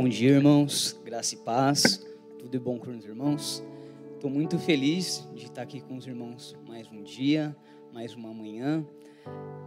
Bom 0.00 0.08
dia, 0.08 0.30
irmãos. 0.30 0.96
Graça 1.04 1.34
e 1.34 1.38
paz. 1.38 2.06
Tudo 2.38 2.56
é 2.56 2.60
bom 2.60 2.78
com 2.78 2.96
os 2.96 3.04
irmãos? 3.04 3.64
Estou 4.14 4.30
muito 4.30 4.56
feliz 4.56 5.28
de 5.34 5.46
estar 5.46 5.62
aqui 5.62 5.80
com 5.80 5.96
os 5.96 6.06
irmãos 6.06 6.56
mais 6.68 6.86
um 6.92 7.02
dia, 7.02 7.56
mais 7.92 8.14
uma 8.14 8.32
manhã. 8.32 8.86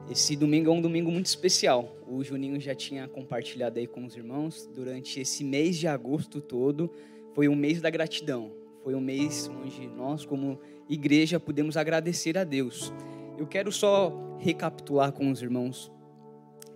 Esse 0.10 0.38
domingo 0.38 0.70
é 0.70 0.74
um 0.74 0.80
domingo 0.80 1.12
muito 1.12 1.26
especial. 1.26 1.98
O 2.08 2.24
Juninho 2.24 2.62
já 2.62 2.74
tinha 2.74 3.10
compartilhado 3.10 3.78
aí 3.78 3.86
com 3.86 4.06
os 4.06 4.16
irmãos. 4.16 4.70
Durante 4.74 5.20
esse 5.20 5.44
mês 5.44 5.78
de 5.78 5.86
agosto 5.86 6.40
todo, 6.40 6.90
foi 7.34 7.50
um 7.50 7.56
mês 7.56 7.82
da 7.82 7.90
gratidão. 7.90 8.54
Foi 8.86 8.96
um 8.96 9.02
mês 9.02 9.50
onde 9.50 9.86
nós, 9.86 10.26
como 10.26 10.58
igreja, 10.90 11.42
podemos 11.42 11.76
agradecer 11.76 12.38
a 12.38 12.46
Deus. 12.46 12.94
Eu 13.38 13.46
quero 13.46 13.70
só 13.70 14.38
recapitular 14.40 15.12
com 15.12 15.30
os 15.30 15.42
irmãos 15.42 15.92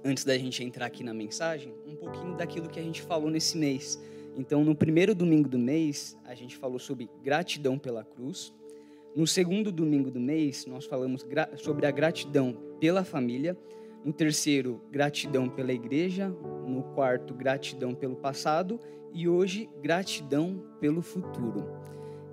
antes 0.06 0.24
da 0.24 0.38
gente 0.38 0.64
entrar 0.64 0.86
aqui 0.86 1.04
na 1.04 1.14
mensagem, 1.14 1.74
um 1.88 1.96
pouquinho 1.96 2.38
daquilo 2.38 2.70
que 2.70 2.80
a 2.80 2.84
gente 2.84 3.02
falou 3.02 3.32
nesse 3.32 3.58
mês. 3.58 4.00
Então, 4.38 4.64
no 4.64 4.76
primeiro 4.76 5.16
domingo 5.16 5.50
do 5.50 5.58
mês, 5.58 6.16
a 6.24 6.36
gente 6.36 6.56
falou 6.56 6.78
sobre 6.78 7.10
gratidão 7.24 7.80
pela 7.80 8.04
cruz. 8.04 8.54
No 9.16 9.26
segundo 9.26 9.72
domingo 9.72 10.12
do 10.12 10.20
mês, 10.20 10.68
nós 10.68 10.86
falamos 10.86 11.26
sobre 11.58 11.88
a 11.88 11.92
gratidão 11.92 12.56
pela 12.80 13.04
família. 13.04 13.58
No 14.04 14.14
terceiro, 14.14 14.80
gratidão 14.92 15.50
pela 15.50 15.74
igreja. 15.74 16.30
No 16.68 16.84
quarto, 16.94 17.34
gratidão 17.34 17.96
pelo 17.96 18.16
passado. 18.16 18.80
E 19.12 19.28
hoje, 19.28 19.68
gratidão 19.82 20.64
pelo 20.80 21.02
futuro. 21.02 21.66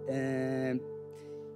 É, 0.06 0.76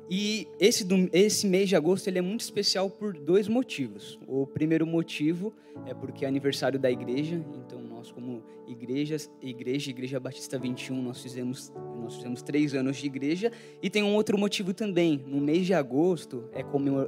e 0.08 0.46
esse, 0.60 0.86
esse 1.12 1.46
mês 1.46 1.68
de 1.68 1.74
agosto 1.74 2.06
ele 2.06 2.18
é 2.18 2.22
muito 2.22 2.42
especial 2.42 2.88
por 2.88 3.12
dois 3.12 3.48
motivos. 3.48 4.18
O 4.26 4.46
primeiro 4.46 4.86
motivo 4.86 5.52
é 5.84 5.92
porque 5.92 6.24
é 6.24 6.28
aniversário 6.28 6.78
da 6.78 6.90
igreja, 6.90 7.44
então 7.56 7.80
nós 7.82 8.12
como 8.12 8.42
igrejas, 8.68 9.30
igreja, 9.42 9.90
Igreja 9.90 10.20
Batista 10.20 10.58
21, 10.58 11.02
nós 11.02 11.20
fizemos, 11.20 11.72
nós 12.00 12.16
fizemos 12.16 12.42
três 12.42 12.74
anos 12.74 12.96
de 12.96 13.06
igreja. 13.06 13.50
E 13.82 13.90
tem 13.90 14.02
um 14.02 14.14
outro 14.14 14.38
motivo 14.38 14.72
também. 14.72 15.24
No 15.26 15.40
mês 15.40 15.66
de 15.66 15.74
agosto 15.74 16.48
é, 16.52 16.60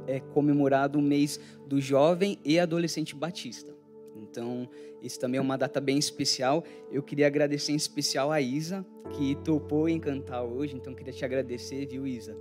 é 0.07 0.19
comemorado 0.19 0.99
o 0.99 1.01
mês 1.01 1.39
do 1.67 1.79
jovem 1.79 2.37
e 2.43 2.59
adolescente 2.59 3.15
batista. 3.15 3.73
Então, 4.21 4.69
isso 5.01 5.19
também 5.19 5.37
é 5.37 5.41
uma 5.41 5.57
data 5.57 5.79
bem 5.79 5.97
especial. 5.97 6.63
Eu 6.91 7.01
queria 7.01 7.27
agradecer 7.27 7.71
em 7.71 7.75
especial 7.75 8.31
a 8.31 8.41
Isa, 8.41 8.85
que 9.11 9.35
topou 9.37 9.87
em 9.87 9.99
cantar 9.99 10.43
hoje. 10.43 10.75
Então, 10.75 10.93
queria 10.93 11.13
te 11.13 11.23
agradecer, 11.23 11.85
viu, 11.85 12.05
Isa? 12.05 12.37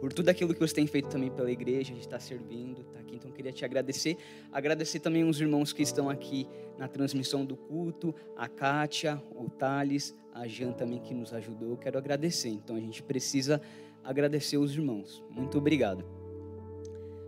Por 0.00 0.14
tudo 0.14 0.30
aquilo 0.30 0.54
que 0.54 0.60
você 0.60 0.74
tem 0.74 0.86
feito 0.86 1.10
também 1.10 1.30
pela 1.30 1.50
igreja, 1.50 1.92
a 1.92 1.94
gente 1.94 2.00
está 2.00 2.18
servindo, 2.18 2.80
está 2.80 2.98
aqui, 2.98 3.16
então 3.16 3.30
queria 3.30 3.52
te 3.52 3.66
agradecer. 3.66 4.16
Agradecer 4.50 4.98
também 4.98 5.24
os 5.24 5.38
irmãos 5.38 5.74
que 5.74 5.82
estão 5.82 6.08
aqui 6.08 6.48
na 6.78 6.88
transmissão 6.88 7.44
do 7.44 7.54
culto, 7.54 8.14
a 8.34 8.48
Kátia, 8.48 9.22
o 9.30 9.50
Thales, 9.50 10.16
a 10.32 10.48
Jan 10.48 10.72
também 10.72 11.00
que 11.00 11.12
nos 11.12 11.34
ajudou, 11.34 11.76
quero 11.76 11.98
agradecer. 11.98 12.48
Então 12.48 12.76
a 12.76 12.80
gente 12.80 13.02
precisa 13.02 13.60
agradecer 14.02 14.56
os 14.56 14.72
irmãos. 14.74 15.22
Muito 15.28 15.58
obrigado. 15.58 16.02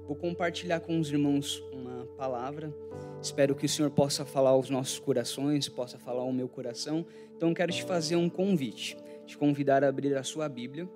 Vou 0.07 0.17
compartilhar 0.17 0.81
com 0.81 0.99
os 0.99 1.13
irmãos 1.13 1.63
uma 1.73 2.07
palavra. 2.17 2.75
Espero 3.21 3.55
que 3.55 3.67
o 3.67 3.69
Senhor 3.69 3.91
possa 3.91 4.25
falar 4.25 4.51
aos 4.51 4.71
nossos 4.71 4.99
corações, 4.99 5.69
possa 5.69 5.99
falar 5.99 6.23
ao 6.23 6.33
meu 6.33 6.49
coração. 6.49 7.05
Então 7.37 7.53
quero 7.53 7.71
te 7.71 7.85
fazer 7.85 8.17
um 8.17 8.31
convite, 8.31 8.97
te 9.27 9.37
convidar 9.37 9.85
a 9.85 9.89
abrir 9.89 10.17
a 10.17 10.23
sua 10.23 10.49
Bíblia 10.49 10.89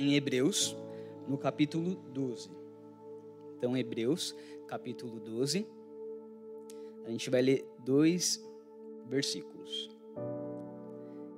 em 0.00 0.14
Hebreus, 0.14 0.74
no 1.28 1.36
capítulo 1.36 1.94
12. 2.14 2.50
Então, 3.56 3.76
Hebreus, 3.76 4.34
capítulo 4.66 5.20
12. 5.20 5.66
A 7.04 7.10
gente 7.10 7.28
vai 7.28 7.42
ler 7.42 7.68
dois 7.84 8.42
versículos. 9.06 9.90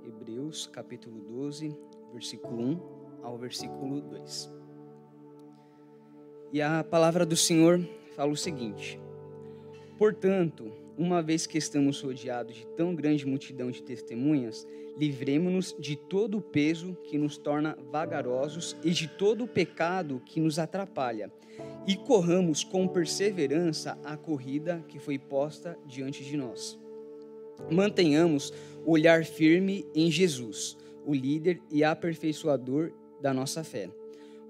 Hebreus, 0.06 0.68
capítulo 0.68 1.20
12, 1.22 1.76
versículo 2.12 2.62
1 2.62 2.80
ao 3.22 3.36
versículo 3.36 4.00
2. 4.00 4.52
E 6.52 6.62
a 6.62 6.84
palavra 6.84 7.26
do 7.26 7.36
Senhor 7.36 7.80
fala 8.14 8.30
o 8.30 8.36
seguinte: 8.36 9.00
Portanto, 9.98 10.70
uma 11.02 11.22
vez 11.22 11.46
que 11.46 11.58
estamos 11.58 12.00
rodeados 12.00 12.54
de 12.54 12.66
tão 12.68 12.94
grande 12.94 13.26
multidão 13.26 13.70
de 13.70 13.82
testemunhas, 13.82 14.66
livremos-nos 14.96 15.74
de 15.78 15.96
todo 15.96 16.38
o 16.38 16.42
peso 16.42 16.96
que 17.04 17.18
nos 17.18 17.36
torna 17.36 17.76
vagarosos 17.90 18.76
e 18.84 18.90
de 18.90 19.08
todo 19.08 19.44
o 19.44 19.48
pecado 19.48 20.22
que 20.24 20.40
nos 20.40 20.58
atrapalha, 20.58 21.30
e 21.86 21.96
corramos 21.96 22.62
com 22.62 22.86
perseverança 22.86 23.98
a 24.04 24.16
corrida 24.16 24.84
que 24.88 24.98
foi 24.98 25.18
posta 25.18 25.78
diante 25.86 26.24
de 26.24 26.36
nós. 26.36 26.78
Mantenhamos 27.70 28.52
o 28.84 28.92
olhar 28.92 29.24
firme 29.24 29.86
em 29.94 30.10
Jesus, 30.10 30.76
o 31.04 31.14
líder 31.14 31.60
e 31.70 31.82
aperfeiçoador 31.82 32.92
da 33.20 33.32
nossa 33.34 33.62
fé. 33.62 33.90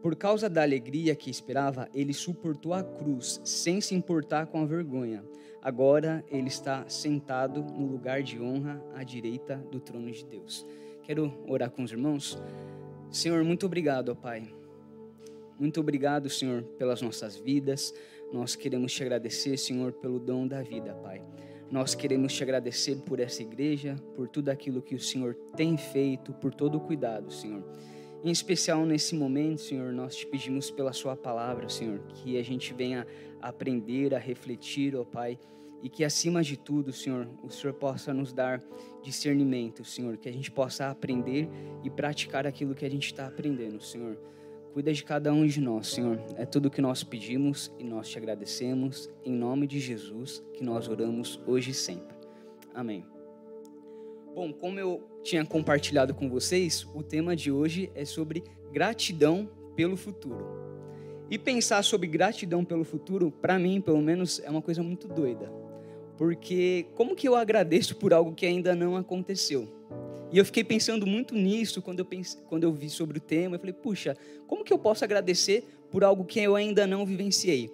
Por 0.03 0.17
causa 0.17 0.51
da 0.51 0.63
alegria 0.63 1.15
que 1.15 1.31
esperava, 1.31 1.89
ele 1.95 2.13
suportou 2.13 2.75
a 2.75 2.83
cruz, 2.83 3.41
sem 3.45 3.81
se 3.81 3.95
importar 3.95 4.47
com 4.47 4.61
a 4.61 4.67
vergonha 4.67 5.23
agora 5.63 6.25
ele 6.29 6.49
está 6.49 6.87
sentado 6.89 7.63
no 7.63 7.87
lugar 7.87 8.23
de 8.23 8.41
honra 8.41 8.83
à 8.95 9.05
direita 9.05 9.57
do 9.71 9.79
trono 9.79 10.11
de 10.11 10.25
Deus. 10.25 10.67
Quero 11.05 11.33
orar 11.47 11.71
com 11.71 11.85
os 11.85 11.93
irmãos. 11.93 12.37
Senhor, 13.11 13.45
muito 13.45 13.65
obrigado, 13.65 14.09
ó 14.09 14.15
Pai. 14.15 14.53
Muito 15.59 15.79
obrigado, 15.79 16.29
Senhor, 16.29 16.65
pelas 16.77 17.01
nossas 17.01 17.37
vidas. 17.37 17.95
Nós 18.33 18.57
queremos 18.57 18.93
te 18.93 19.03
agradecer, 19.03 19.57
Senhor, 19.57 19.93
pelo 19.93 20.19
dom 20.19 20.49
da 20.49 20.63
vida, 20.63 20.95
Pai. 20.95 21.23
Nós 21.71 21.95
queremos 21.95 22.35
te 22.35 22.43
agradecer 22.43 22.97
por 22.97 23.21
essa 23.21 23.43
igreja, 23.43 23.95
por 24.17 24.29
tudo 24.29 24.49
aquilo 24.49 24.83
que 24.83 24.95
o 24.95 25.01
Senhor 25.01 25.35
tem 25.57 25.77
feito, 25.77 26.33
por 26.35 26.53
todo 26.53 26.77
o 26.77 26.81
cuidado, 26.81 27.33
Senhor. 27.33 27.63
Em 28.25 28.31
especial 28.31 28.87
nesse 28.87 29.17
momento, 29.17 29.63
Senhor, 29.63 29.93
nós 29.93 30.15
te 30.15 30.27
pedimos 30.27 30.71
pela 30.71 30.93
Sua 30.93 31.17
palavra, 31.17 31.69
Senhor, 31.69 31.99
que 32.15 32.39
a 32.39 32.43
gente 32.43 32.73
venha 32.73 33.05
aprender, 33.41 34.15
a 34.15 34.19
refletir, 34.19 34.95
ó 34.95 35.05
Pai, 35.05 35.37
e 35.83 35.89
que 35.89 36.05
acima 36.05 36.41
de 36.41 36.57
tudo, 36.57 36.93
Senhor, 36.93 37.29
o 37.43 37.51
Senhor 37.51 37.75
possa 37.75 38.15
nos 38.15 38.33
dar 38.33 38.63
discernimento, 39.03 39.85
Senhor, 39.85 40.17
que 40.17 40.29
a 40.29 40.33
gente 40.33 40.53
possa 40.53 40.89
aprender 40.89 41.49
e 41.83 41.91
praticar 41.91 42.47
aquilo 42.47 42.77
que 42.77 42.85
a 42.85 42.91
gente 42.91 43.07
está 43.07 43.27
aprendendo, 43.27 43.83
Senhor. 43.83 44.17
Cuida 44.73 44.93
de 44.93 45.03
cada 45.03 45.33
um 45.33 45.45
de 45.45 45.61
nós, 45.61 45.89
Senhor. 45.89 46.19
É 46.37 46.47
tudo 46.47 46.67
o 46.67 46.71
que 46.71 46.81
nós 46.81 47.03
pedimos 47.03 47.73
e 47.79 47.85
nós 47.85 48.09
te 48.09 48.17
agradecemos. 48.17 49.11
Em 49.25 49.33
nome 49.33 49.67
de 49.67 49.81
Jesus, 49.81 50.43
que 50.55 50.63
nós 50.63 50.89
oramos 50.89 51.41
hoje 51.45 51.73
e 51.73 51.75
sempre. 51.75 52.17
Amém. 52.73 53.05
Bom, 54.35 54.51
como 54.51 54.81
eu 54.81 55.03
tinha 55.23 55.45
compartilhado 55.45 56.15
com 56.15 56.27
vocês, 56.27 56.87
o 56.95 57.03
tema 57.03 57.37
de 57.37 57.53
hoje 57.53 57.91
é 57.95 58.03
sobre 58.07 58.43
gratidão 58.73 59.47
pelo 59.77 59.95
futuro. 59.95 60.47
E 61.31 61.39
pensar 61.39 61.83
sobre 61.83 62.07
gratidão 62.07 62.65
pelo 62.65 62.83
futuro, 62.83 63.31
para 63.31 63.59
mim, 63.59 63.79
pelo 63.79 64.01
menos, 64.01 64.41
é 64.41 64.49
uma 64.49 64.63
coisa 64.63 64.83
muito 64.83 65.07
doida. 65.07 65.53
Porque 66.17 66.87
como 66.95 67.15
que 67.15 67.29
eu 67.29 67.37
agradeço 67.37 67.97
por 67.97 68.15
algo 68.15 68.33
que 68.33 68.47
ainda 68.47 68.75
não 68.75 68.97
aconteceu? 68.97 69.69
E 70.33 70.39
eu 70.39 70.47
fiquei 70.47 70.65
pensando 70.65 71.07
muito 71.07 71.35
nisso 71.35 71.83
quando 71.83 71.99
eu, 71.99 72.05
pense, 72.07 72.39
quando 72.49 72.65
eu 72.65 72.73
vi 72.73 72.89
sobre 72.89 73.19
o 73.19 73.21
tema. 73.21 73.57
Eu 73.57 73.61
falei, 73.61 73.75
puxa, 73.75 74.17
como 74.47 74.65
que 74.65 74.73
eu 74.73 74.79
posso 74.79 75.05
agradecer 75.05 75.63
por 75.91 76.03
algo 76.03 76.25
que 76.25 76.41
eu 76.41 76.57
ainda 76.57 76.87
não 76.87 77.05
vivenciei? 77.05 77.71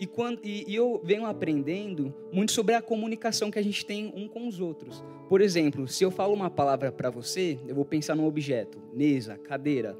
E, 0.00 0.06
quando, 0.06 0.40
e, 0.42 0.64
e 0.66 0.74
eu 0.74 0.98
venho 1.04 1.26
aprendendo 1.26 2.14
muito 2.32 2.52
sobre 2.52 2.74
a 2.74 2.80
comunicação 2.80 3.50
que 3.50 3.58
a 3.58 3.62
gente 3.62 3.84
tem 3.84 4.10
um 4.16 4.26
com 4.26 4.48
os 4.48 4.58
outros. 4.58 5.04
Por 5.28 5.42
exemplo, 5.42 5.86
se 5.86 6.02
eu 6.02 6.10
falo 6.10 6.32
uma 6.32 6.48
palavra 6.48 6.90
para 6.90 7.10
você, 7.10 7.58
eu 7.68 7.74
vou 7.74 7.84
pensar 7.84 8.14
num 8.14 8.24
objeto, 8.24 8.80
mesa, 8.94 9.36
cadeira 9.36 9.94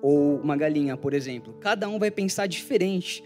ou 0.00 0.36
uma 0.36 0.56
galinha, 0.56 0.96
por 0.96 1.12
exemplo. 1.12 1.54
Cada 1.54 1.88
um 1.88 1.98
vai 1.98 2.08
pensar 2.08 2.46
diferente 2.46 3.24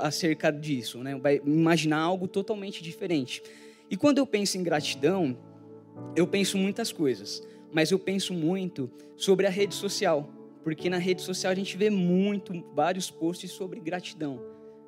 acerca 0.00 0.52
disso, 0.52 1.02
né? 1.02 1.16
vai 1.16 1.40
imaginar 1.44 1.98
algo 1.98 2.28
totalmente 2.28 2.80
diferente. 2.80 3.42
E 3.90 3.96
quando 3.96 4.18
eu 4.18 4.26
penso 4.26 4.56
em 4.56 4.62
gratidão, 4.62 5.36
eu 6.14 6.28
penso 6.28 6.56
muitas 6.58 6.92
coisas, 6.92 7.42
mas 7.72 7.90
eu 7.90 7.98
penso 7.98 8.32
muito 8.32 8.88
sobre 9.16 9.48
a 9.48 9.50
rede 9.50 9.74
social, 9.74 10.30
porque 10.62 10.88
na 10.88 10.98
rede 10.98 11.22
social 11.22 11.50
a 11.50 11.56
gente 11.56 11.76
vê 11.76 11.90
muito, 11.90 12.52
vários 12.72 13.10
posts 13.10 13.50
sobre 13.50 13.80
gratidão, 13.80 14.40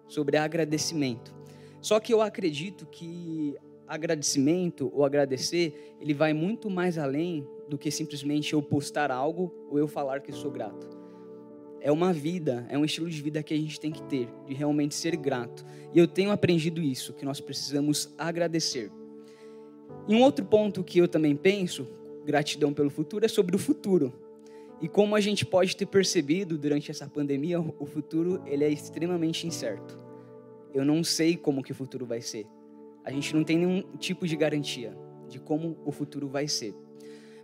sobre 0.09 0.37
agradecimento. 0.37 1.35
Só 1.81 1.99
que 1.99 2.13
eu 2.13 2.21
acredito 2.21 2.87
que 2.87 3.57
agradecimento 3.87 4.91
ou 4.95 5.05
agradecer, 5.05 5.95
ele 6.01 6.15
vai 6.15 6.33
muito 6.33 6.71
mais 6.71 6.97
além 6.97 7.47
do 7.69 7.77
que 7.77 7.91
simplesmente 7.91 8.53
eu 8.53 8.63
postar 8.63 9.11
algo 9.11 9.53
ou 9.71 9.79
eu 9.79 9.89
falar 9.89 10.21
que 10.21 10.33
sou 10.33 10.51
grato 10.51 11.03
é 11.83 11.91
uma 11.91 12.13
vida, 12.13 12.65
é 12.69 12.79
um 12.79 12.85
estilo 12.85 13.11
de 13.11 13.21
vida 13.21 13.43
que 13.43 13.53
a 13.53 13.57
gente 13.57 13.79
tem 13.79 13.91
que 13.91 14.03
ter, 14.05 14.29
de 14.47 14.55
realmente 14.55 14.95
ser 14.95 15.17
grato. 15.17 15.67
E 15.93 15.99
eu 15.99 16.07
tenho 16.07 16.31
aprendido 16.31 16.81
isso, 16.81 17.13
que 17.13 17.25
nós 17.25 17.41
precisamos 17.41 18.15
agradecer. 18.17 18.91
E 20.09 20.15
um 20.15 20.23
outro 20.23 20.45
ponto 20.45 20.83
que 20.85 20.99
eu 20.99 21.09
também 21.09 21.35
penso, 21.35 21.87
gratidão 22.25 22.73
pelo 22.73 22.89
futuro, 22.89 23.25
é 23.25 23.29
sobre 23.29 23.57
o 23.57 23.59
futuro. 23.59 24.13
E 24.83 24.89
como 24.89 25.15
a 25.15 25.21
gente 25.21 25.47
pode 25.47 25.77
ter 25.77 25.87
percebido 25.87 26.59
durante 26.59 26.91
essa 26.91 27.09
pandemia, 27.09 27.61
o 27.61 27.87
futuro 27.87 28.43
ele 28.45 28.65
é 28.65 28.69
extremamente 28.69 29.47
incerto. 29.47 29.97
Eu 30.75 30.85
não 30.85 31.05
sei 31.05 31.37
como 31.37 31.63
que 31.63 31.71
o 31.71 31.75
futuro 31.75 32.05
vai 32.05 32.21
ser. 32.21 32.47
A 33.05 33.13
gente 33.13 33.33
não 33.33 33.45
tem 33.45 33.59
nenhum 33.59 33.83
tipo 33.97 34.27
de 34.27 34.35
garantia 34.35 34.93
de 35.29 35.39
como 35.39 35.79
o 35.85 35.93
futuro 35.93 36.29
vai 36.29 36.49
ser. 36.49 36.75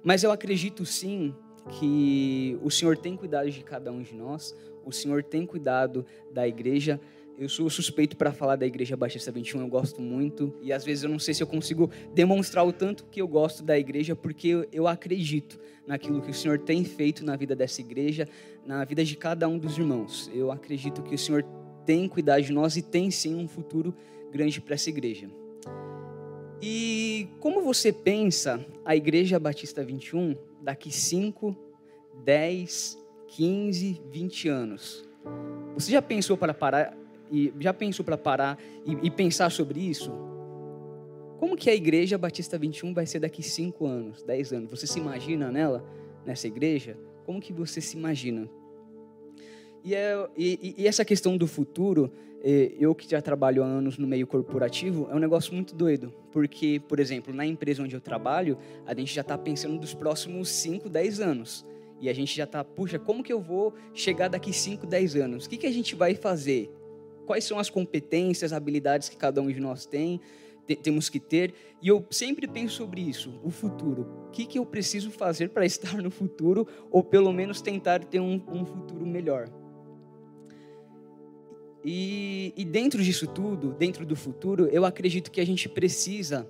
Mas 0.02 0.24
eu 0.24 0.32
acredito 0.32 0.84
sim 0.84 1.32
que 1.78 2.58
o 2.60 2.70
Senhor 2.72 2.96
tem 2.96 3.16
cuidado 3.16 3.48
de 3.48 3.62
cada 3.62 3.92
um 3.92 4.02
de 4.02 4.16
nós, 4.16 4.52
o 4.84 4.90
Senhor 4.90 5.22
tem 5.22 5.46
cuidado 5.46 6.04
da 6.32 6.46
igreja. 6.48 7.00
Eu 7.38 7.48
sou 7.48 7.70
suspeito 7.70 8.16
para 8.16 8.32
falar 8.32 8.56
da 8.56 8.66
Igreja 8.66 8.96
Batista 8.96 9.30
21, 9.30 9.60
eu 9.60 9.68
gosto 9.68 10.02
muito. 10.02 10.52
E 10.60 10.72
às 10.72 10.84
vezes 10.84 11.04
eu 11.04 11.08
não 11.08 11.20
sei 11.20 11.32
se 11.32 11.40
eu 11.40 11.46
consigo 11.46 11.88
demonstrar 12.12 12.66
o 12.66 12.72
tanto 12.72 13.04
que 13.04 13.22
eu 13.22 13.28
gosto 13.28 13.62
da 13.62 13.78
igreja, 13.78 14.16
porque 14.16 14.66
eu 14.72 14.88
acredito 14.88 15.56
naquilo 15.86 16.20
que 16.20 16.32
o 16.32 16.34
Senhor 16.34 16.58
tem 16.58 16.84
feito 16.84 17.24
na 17.24 17.36
vida 17.36 17.54
dessa 17.54 17.80
igreja, 17.80 18.28
na 18.66 18.84
vida 18.84 19.04
de 19.04 19.14
cada 19.14 19.46
um 19.46 19.56
dos 19.56 19.78
irmãos. 19.78 20.28
Eu 20.34 20.50
acredito 20.50 21.00
que 21.00 21.14
o 21.14 21.18
Senhor 21.18 21.44
tem 21.86 22.08
cuidado 22.08 22.42
de 22.42 22.52
nós 22.52 22.76
e 22.76 22.82
tem 22.82 23.08
sim 23.08 23.36
um 23.36 23.46
futuro 23.46 23.94
grande 24.32 24.60
para 24.60 24.74
essa 24.74 24.90
igreja. 24.90 25.30
E 26.60 27.28
como 27.38 27.62
você 27.62 27.92
pensa 27.92 28.66
a 28.84 28.96
Igreja 28.96 29.38
Batista 29.38 29.84
21 29.84 30.34
daqui 30.60 30.90
5, 30.90 31.56
10, 32.24 32.98
15, 33.28 34.02
20 34.10 34.48
anos? 34.48 35.08
Você 35.74 35.92
já 35.92 36.02
pensou 36.02 36.36
para 36.36 36.52
parar 36.52 36.97
e 37.30 37.52
já 37.60 37.72
pensou 37.72 38.04
para 38.04 38.16
parar 38.16 38.58
e, 38.84 39.06
e, 39.06 39.10
pensar 39.10 39.50
sobre 39.50 39.80
isso? 39.80 40.12
Como 41.38 41.56
que 41.56 41.70
a 41.70 41.74
Igreja 41.74 42.18
Batista 42.18 42.58
21 42.58 42.92
vai 42.92 43.06
ser 43.06 43.20
daqui 43.20 43.42
5 43.42 43.86
anos, 43.86 44.22
10 44.22 44.52
anos? 44.52 44.70
Você 44.70 44.86
se 44.86 44.98
imagina 44.98 45.50
nela, 45.50 45.84
nessa 46.26 46.46
igreja? 46.46 46.96
Como 47.24 47.40
que 47.40 47.52
você 47.52 47.80
se 47.80 47.96
imagina? 47.96 48.48
E, 49.84 49.94
é, 49.94 50.28
e, 50.36 50.74
e 50.78 50.86
essa 50.86 51.04
questão 51.04 51.36
do 51.36 51.46
futuro, 51.46 52.12
é, 52.42 52.72
eu 52.78 52.94
que 52.94 53.08
já 53.08 53.22
trabalho 53.22 53.62
há 53.62 53.66
anos 53.66 53.98
no 53.98 54.06
meio 54.06 54.26
corporativo, 54.26 55.08
é 55.10 55.14
um 55.14 55.18
negócio 55.18 55.54
muito 55.54 55.74
doido. 55.74 56.12
Porque, 56.32 56.80
por 56.88 56.98
exemplo, 57.00 57.32
na 57.32 57.46
empresa 57.46 57.82
onde 57.82 57.94
eu 57.94 58.00
trabalho, 58.00 58.58
a 58.86 58.94
gente 58.94 59.14
já 59.14 59.22
está 59.22 59.38
pensando 59.38 59.78
dos 59.78 59.94
próximos 59.94 60.48
5, 60.48 60.88
10 60.88 61.20
anos. 61.20 61.66
E 62.00 62.08
a 62.08 62.12
gente 62.12 62.36
já 62.36 62.44
está, 62.44 62.62
puxa, 62.62 62.98
como 62.98 63.22
que 63.22 63.32
eu 63.32 63.40
vou 63.40 63.74
chegar 63.92 64.28
daqui 64.28 64.52
5, 64.52 64.86
10 64.86 65.16
anos? 65.16 65.46
O 65.46 65.50
que, 65.50 65.56
que 65.56 65.66
a 65.66 65.72
gente 65.72 65.94
vai 65.94 66.14
fazer? 66.14 66.70
Quais 67.28 67.44
são 67.44 67.58
as 67.58 67.68
competências, 67.68 68.54
habilidades 68.54 69.10
que 69.10 69.16
cada 69.18 69.42
um 69.42 69.48
de 69.48 69.60
nós 69.60 69.84
tem, 69.84 70.18
temos 70.82 71.10
que 71.10 71.20
ter? 71.20 71.52
E 71.82 71.88
eu 71.88 72.02
sempre 72.10 72.48
penso 72.48 72.76
sobre 72.76 73.02
isso, 73.02 73.38
o 73.44 73.50
futuro. 73.50 74.28
O 74.28 74.30
que, 74.30 74.46
que 74.46 74.58
eu 74.58 74.64
preciso 74.64 75.10
fazer 75.10 75.50
para 75.50 75.66
estar 75.66 75.98
no 75.98 76.10
futuro, 76.10 76.66
ou 76.90 77.04
pelo 77.04 77.30
menos 77.30 77.60
tentar 77.60 78.02
ter 78.02 78.18
um, 78.18 78.42
um 78.50 78.64
futuro 78.64 79.04
melhor? 79.04 79.46
E, 81.84 82.54
e 82.56 82.64
dentro 82.64 83.02
disso 83.02 83.26
tudo, 83.26 83.74
dentro 83.74 84.06
do 84.06 84.16
futuro, 84.16 84.66
eu 84.68 84.86
acredito 84.86 85.30
que 85.30 85.42
a 85.42 85.44
gente 85.44 85.68
precisa, 85.68 86.48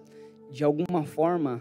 de 0.49 0.63
alguma 0.63 1.03
forma, 1.05 1.61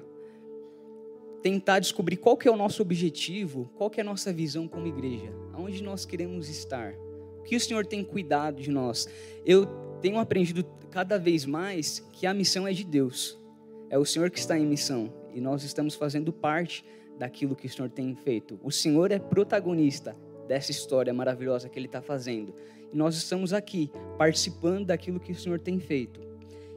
tentar 1.42 1.80
descobrir 1.80 2.18
qual 2.18 2.38
que 2.38 2.48
é 2.48 2.52
o 2.52 2.56
nosso 2.56 2.84
objetivo, 2.84 3.68
qual 3.78 3.90
que 3.90 4.00
é 4.00 4.04
a 4.04 4.06
nossa 4.06 4.32
visão 4.32 4.68
como 4.68 4.86
igreja, 4.86 5.34
aonde 5.54 5.82
nós 5.82 6.06
queremos 6.06 6.48
estar, 6.50 6.94
que 7.48 7.56
o 7.56 7.60
Senhor 7.60 7.86
tem 7.86 8.04
cuidado 8.04 8.62
de 8.62 8.70
nós. 8.70 9.08
Eu 9.46 9.66
tenho 10.02 10.20
aprendido 10.20 10.66
cada 10.92 11.18
vez 11.18 11.46
mais 11.46 12.06
que 12.12 12.28
a 12.28 12.34
missão 12.34 12.68
é 12.68 12.74
de 12.74 12.84
Deus, 12.84 13.40
é 13.90 13.98
o 13.98 14.06
Senhor 14.06 14.30
que 14.30 14.38
está 14.38 14.58
em 14.60 14.66
missão 14.66 15.12
e 15.34 15.40
nós 15.40 15.64
estamos 15.64 15.96
fazendo 15.96 16.34
parte 16.34 16.84
daquilo 17.18 17.56
que 17.56 17.68
o 17.68 17.70
Senhor 17.70 17.90
tem 17.90 18.14
feito. 18.16 18.60
O 18.62 18.72
Senhor 18.72 19.12
é 19.12 19.18
protagonista 19.18 20.14
dessa 20.48 20.72
história 20.72 21.14
maravilhosa 21.14 21.70
que 21.70 21.80
Ele 21.80 21.86
está 21.88 22.02
fazendo 22.02 22.54
e 22.92 22.98
nós 22.98 23.16
estamos 23.16 23.54
aqui 23.54 23.90
participando 24.18 24.88
daquilo 24.88 25.20
que 25.20 25.32
o 25.32 25.36
Senhor 25.36 25.60
tem 25.60 25.80
feito. 25.80 26.20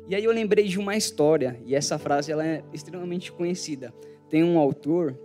E 0.08 0.14
aí 0.14 0.24
eu 0.24 0.32
lembrei 0.32 0.66
de 0.66 0.78
uma 0.78 0.96
história, 0.96 1.60
e 1.64 1.74
essa 1.74 1.96
frase 1.98 2.32
ela 2.32 2.44
é 2.44 2.64
extremamente 2.72 3.30
conhecida. 3.30 3.94
Tem 4.28 4.42
um 4.42 4.58
autor 4.58 5.16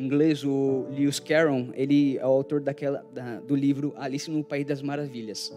inglês, 0.00 0.44
o 0.44 0.86
Lewis 0.90 1.20
Carroll, 1.20 1.68
ele 1.74 2.18
é 2.18 2.26
o 2.26 2.30
autor 2.30 2.60
daquela, 2.60 3.04
da, 3.12 3.40
do 3.40 3.54
livro 3.54 3.92
Alice 3.96 4.30
no 4.30 4.42
País 4.42 4.66
das 4.66 4.82
Maravilhas. 4.82 5.52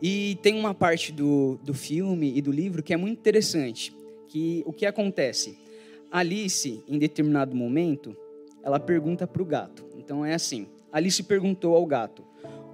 E 0.00 0.38
tem 0.42 0.58
uma 0.58 0.74
parte 0.74 1.12
do, 1.12 1.58
do 1.62 1.72
filme 1.72 2.36
e 2.36 2.40
do 2.40 2.50
livro 2.50 2.82
que 2.82 2.92
é 2.92 2.96
muito 2.96 3.18
interessante, 3.18 3.94
que 4.28 4.62
o 4.66 4.72
que 4.72 4.84
acontece? 4.84 5.58
Alice, 6.10 6.82
em 6.88 6.98
determinado 6.98 7.54
momento, 7.54 8.16
ela 8.62 8.78
pergunta 8.78 9.26
para 9.26 9.42
o 9.42 9.46
gato. 9.46 9.84
Então 9.96 10.24
é 10.24 10.34
assim, 10.34 10.66
Alice 10.92 11.22
perguntou 11.22 11.74
ao 11.74 11.86
gato, 11.86 12.24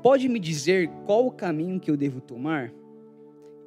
Pode 0.02 0.28
me 0.28 0.38
dizer 0.38 0.88
qual 1.06 1.26
o 1.26 1.32
caminho 1.32 1.80
que 1.80 1.90
eu 1.90 1.96
devo 1.96 2.20
tomar? 2.20 2.72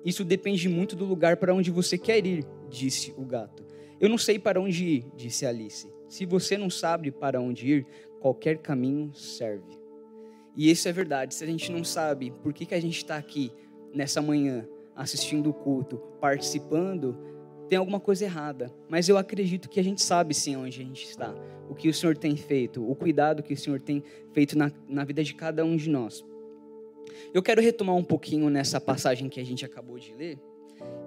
Isso 0.04 0.24
depende 0.24 0.68
muito 0.70 0.96
do 0.96 1.06
lugar 1.06 1.38
para 1.38 1.54
onde 1.54 1.70
você 1.70 1.98
quer 1.98 2.26
ir, 2.26 2.46
disse 2.70 3.14
o 3.18 3.26
gato. 3.26 3.66
Eu 4.00 4.10
não 4.10 4.18
sei 4.18 4.40
para 4.40 4.60
onde 4.60 4.86
ir, 4.86 5.06
disse 5.16 5.46
Alice. 5.46 5.88
Se 6.12 6.26
você 6.26 6.58
não 6.58 6.70
sabe 6.70 7.10
para 7.10 7.40
onde 7.40 7.66
ir, 7.66 7.88
qualquer 8.20 8.58
caminho 8.58 9.14
serve. 9.14 9.80
E 10.58 10.70
isso 10.70 10.90
é 10.90 10.92
verdade. 10.92 11.34
Se 11.34 11.42
a 11.42 11.48
gente 11.48 11.72
não 11.72 11.86
sabe 11.86 12.32
por 12.44 12.52
que, 12.52 12.66
que 12.66 12.76
a 12.76 12.82
gente 12.82 12.98
está 12.98 13.16
aqui 13.16 13.50
nessa 13.94 14.22
manhã, 14.22 14.68
assistindo 14.94 15.50
o 15.50 15.54
culto, 15.54 16.00
participando, 16.20 17.18
tem 17.70 17.78
alguma 17.78 17.98
coisa 17.98 18.26
errada. 18.26 18.76
Mas 18.90 19.08
eu 19.08 19.18
acredito 19.18 19.70
que 19.70 19.80
a 19.80 19.84
gente 19.84 20.02
sabe 20.02 20.34
sim 20.34 20.58
onde 20.58 20.82
a 20.82 20.84
gente 20.84 21.06
está 21.06 21.34
o 21.70 21.74
que 21.74 21.88
o 21.88 21.94
Senhor 21.94 22.18
tem 22.18 22.36
feito, 22.36 22.86
o 22.86 22.94
cuidado 22.94 23.42
que 23.42 23.54
o 23.54 23.58
Senhor 23.58 23.80
tem 23.80 24.04
feito 24.34 24.58
na, 24.58 24.70
na 24.90 25.06
vida 25.06 25.24
de 25.24 25.34
cada 25.34 25.64
um 25.64 25.78
de 25.78 25.90
nós. 25.90 26.26
Eu 27.34 27.42
quero 27.42 27.62
retomar 27.62 27.96
um 27.96 28.04
pouquinho 28.04 28.50
nessa 28.50 28.82
passagem 28.82 29.30
que 29.30 29.40
a 29.40 29.46
gente 29.46 29.64
acabou 29.64 29.98
de 29.98 30.14
ler, 30.14 30.38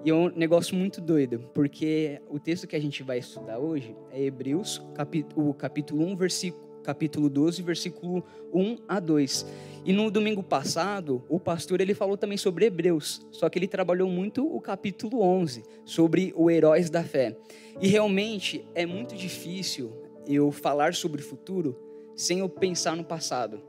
e 0.05 0.11
é 0.11 0.13
um 0.13 0.29
negócio 0.29 0.75
muito 0.75 1.01
doido, 1.01 1.39
porque 1.51 2.21
o 2.29 2.39
texto 2.39 2.67
que 2.67 2.75
a 2.75 2.79
gente 2.79 3.01
vai 3.01 3.17
estudar 3.17 3.57
hoje 3.57 3.95
é 4.11 4.21
Hebreus, 4.21 4.79
capítulo, 4.93 5.51
capítulo 5.55 6.05
1, 6.05 6.15
versículo, 6.15 6.63
capítulo 6.83 7.27
12, 7.27 7.63
versículo 7.63 8.23
1 8.53 8.77
a 8.87 8.99
2. 8.99 9.45
E 9.83 9.91
no 9.91 10.11
domingo 10.11 10.43
passado, 10.43 11.23
o 11.27 11.39
pastor 11.39 11.81
ele 11.81 11.95
falou 11.95 12.17
também 12.17 12.37
sobre 12.37 12.65
Hebreus, 12.65 13.25
só 13.31 13.49
que 13.49 13.57
ele 13.57 13.67
trabalhou 13.67 14.07
muito 14.07 14.45
o 14.45 14.61
capítulo 14.61 15.21
11, 15.21 15.63
sobre 15.83 16.31
o 16.35 16.51
heróis 16.51 16.89
da 16.89 17.03
fé. 17.03 17.35
E 17.81 17.87
realmente 17.87 18.63
é 18.75 18.85
muito 18.85 19.15
difícil 19.15 19.91
eu 20.27 20.51
falar 20.51 20.93
sobre 20.93 21.21
o 21.21 21.25
futuro 21.25 21.75
sem 22.15 22.39
eu 22.39 22.47
pensar 22.47 22.95
no 22.95 23.03
passado, 23.03 23.61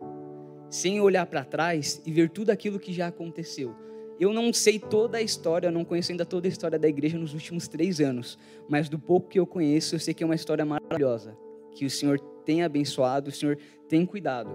sem 0.69 1.00
olhar 1.00 1.25
para 1.25 1.44
trás 1.44 2.00
e 2.05 2.12
ver 2.12 2.29
tudo 2.29 2.50
aquilo 2.50 2.79
que 2.79 2.93
já 2.93 3.06
aconteceu. 3.06 3.75
Eu 4.18 4.32
não 4.32 4.52
sei 4.52 4.78
toda 4.78 5.18
a 5.18 5.22
história, 5.22 5.68
eu 5.68 5.72
não 5.72 5.84
conheço 5.84 6.10
ainda 6.10 6.24
toda 6.24 6.46
a 6.46 6.50
história 6.50 6.78
da 6.78 6.88
igreja 6.88 7.19
nos 7.19 7.34
últimos 7.34 7.69
três 7.69 8.00
anos, 8.00 8.38
mas 8.69 8.88
do 8.88 8.98
pouco 8.98 9.29
que 9.29 9.38
eu 9.38 9.46
conheço, 9.46 9.94
eu 9.94 10.00
sei 10.00 10.14
que 10.14 10.22
é 10.22 10.26
uma 10.26 10.34
história 10.34 10.64
maravilhosa, 10.64 11.36
que 11.74 11.84
o 11.84 11.91
Senhor 11.91 12.19
tem 12.44 12.62
abençoado, 12.62 13.29
o 13.29 13.32
Senhor 13.32 13.58
tem 13.88 14.06
cuidado. 14.06 14.50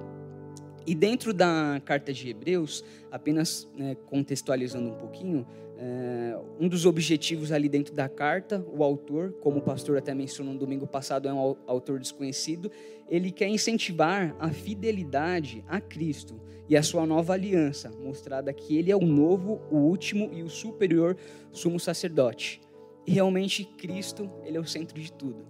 E 0.86 0.96
dentro 0.96 1.32
da 1.32 1.80
carta 1.86 2.12
de 2.12 2.28
Hebreus, 2.28 2.84
apenas 3.12 3.70
né, 3.78 3.96
contextualizando 4.08 4.90
um 4.90 4.96
pouquinho, 4.96 5.46
é, 5.84 6.38
um 6.60 6.68
dos 6.68 6.86
objetivos 6.86 7.52
ali 7.52 7.68
dentro 7.68 7.96
da 7.96 8.08
carta, 8.08 8.64
o 8.72 8.84
autor, 8.84 9.34
como 9.42 9.58
o 9.58 9.62
pastor 9.64 9.98
até 9.98 10.14
mencionou 10.14 10.54
no 10.54 10.60
domingo 10.60 10.86
passado, 10.86 11.28
é 11.28 11.34
um 11.34 11.58
autor 11.66 12.00
desconhecido, 12.00 12.72
ele 13.10 13.32
quer 13.32 13.48
incentivar 13.48 14.36
a 14.40 14.52
fidelidade 14.52 15.66
a 15.68 15.82
Cristo 15.82 16.40
e 16.70 16.78
a 16.78 16.84
sua 16.84 17.04
nova 17.08 17.34
aliança, 17.34 17.90
mostrada 18.00 18.54
que 18.54 18.78
ele 18.78 18.92
é 18.92 18.96
o 18.96 19.02
novo, 19.02 19.60
o 19.72 19.78
último 19.78 20.30
e 20.32 20.44
o 20.44 20.50
superior 20.50 21.18
sumo 21.52 21.80
sacerdote. 21.80 22.62
E 23.08 23.14
realmente 23.14 23.66
Cristo, 23.66 24.30
ele 24.46 24.58
é 24.58 24.60
o 24.60 24.68
centro 24.68 25.02
de 25.02 25.12
tudo. 25.12 25.48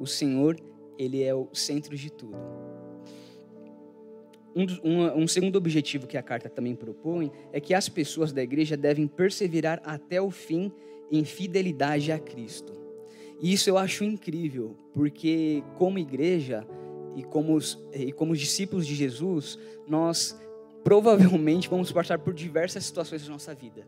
O 0.00 0.06
Senhor, 0.06 0.56
ele 0.98 1.22
é 1.22 1.34
o 1.34 1.50
centro 1.52 1.94
de 1.94 2.10
tudo. 2.10 2.34
Um, 4.54 4.66
um, 4.88 5.22
um, 5.22 5.28
segundo 5.28 5.56
objetivo 5.56 6.06
que 6.06 6.16
a 6.16 6.22
carta 6.22 6.48
também 6.48 6.76
propõe 6.76 7.32
é 7.52 7.60
que 7.60 7.74
as 7.74 7.88
pessoas 7.88 8.32
da 8.32 8.42
igreja 8.42 8.76
devem 8.76 9.06
perseverar 9.08 9.80
até 9.84 10.20
o 10.20 10.30
fim 10.30 10.70
em 11.10 11.24
fidelidade 11.24 12.12
a 12.12 12.18
Cristo. 12.18 12.72
E 13.40 13.52
isso 13.52 13.68
eu 13.68 13.76
acho 13.76 14.04
incrível, 14.04 14.76
porque 14.92 15.62
como 15.76 15.98
igreja 15.98 16.64
e 17.16 17.22
como, 17.22 17.54
os, 17.54 17.78
e 17.92 18.12
como 18.12 18.32
os 18.32 18.38
discípulos 18.38 18.86
de 18.86 18.94
Jesus, 18.94 19.58
nós 19.88 20.38
provavelmente 20.84 21.68
vamos 21.68 21.90
passar 21.90 22.18
por 22.18 22.32
diversas 22.32 22.84
situações 22.84 23.24
da 23.24 23.30
nossa 23.30 23.54
vida 23.54 23.86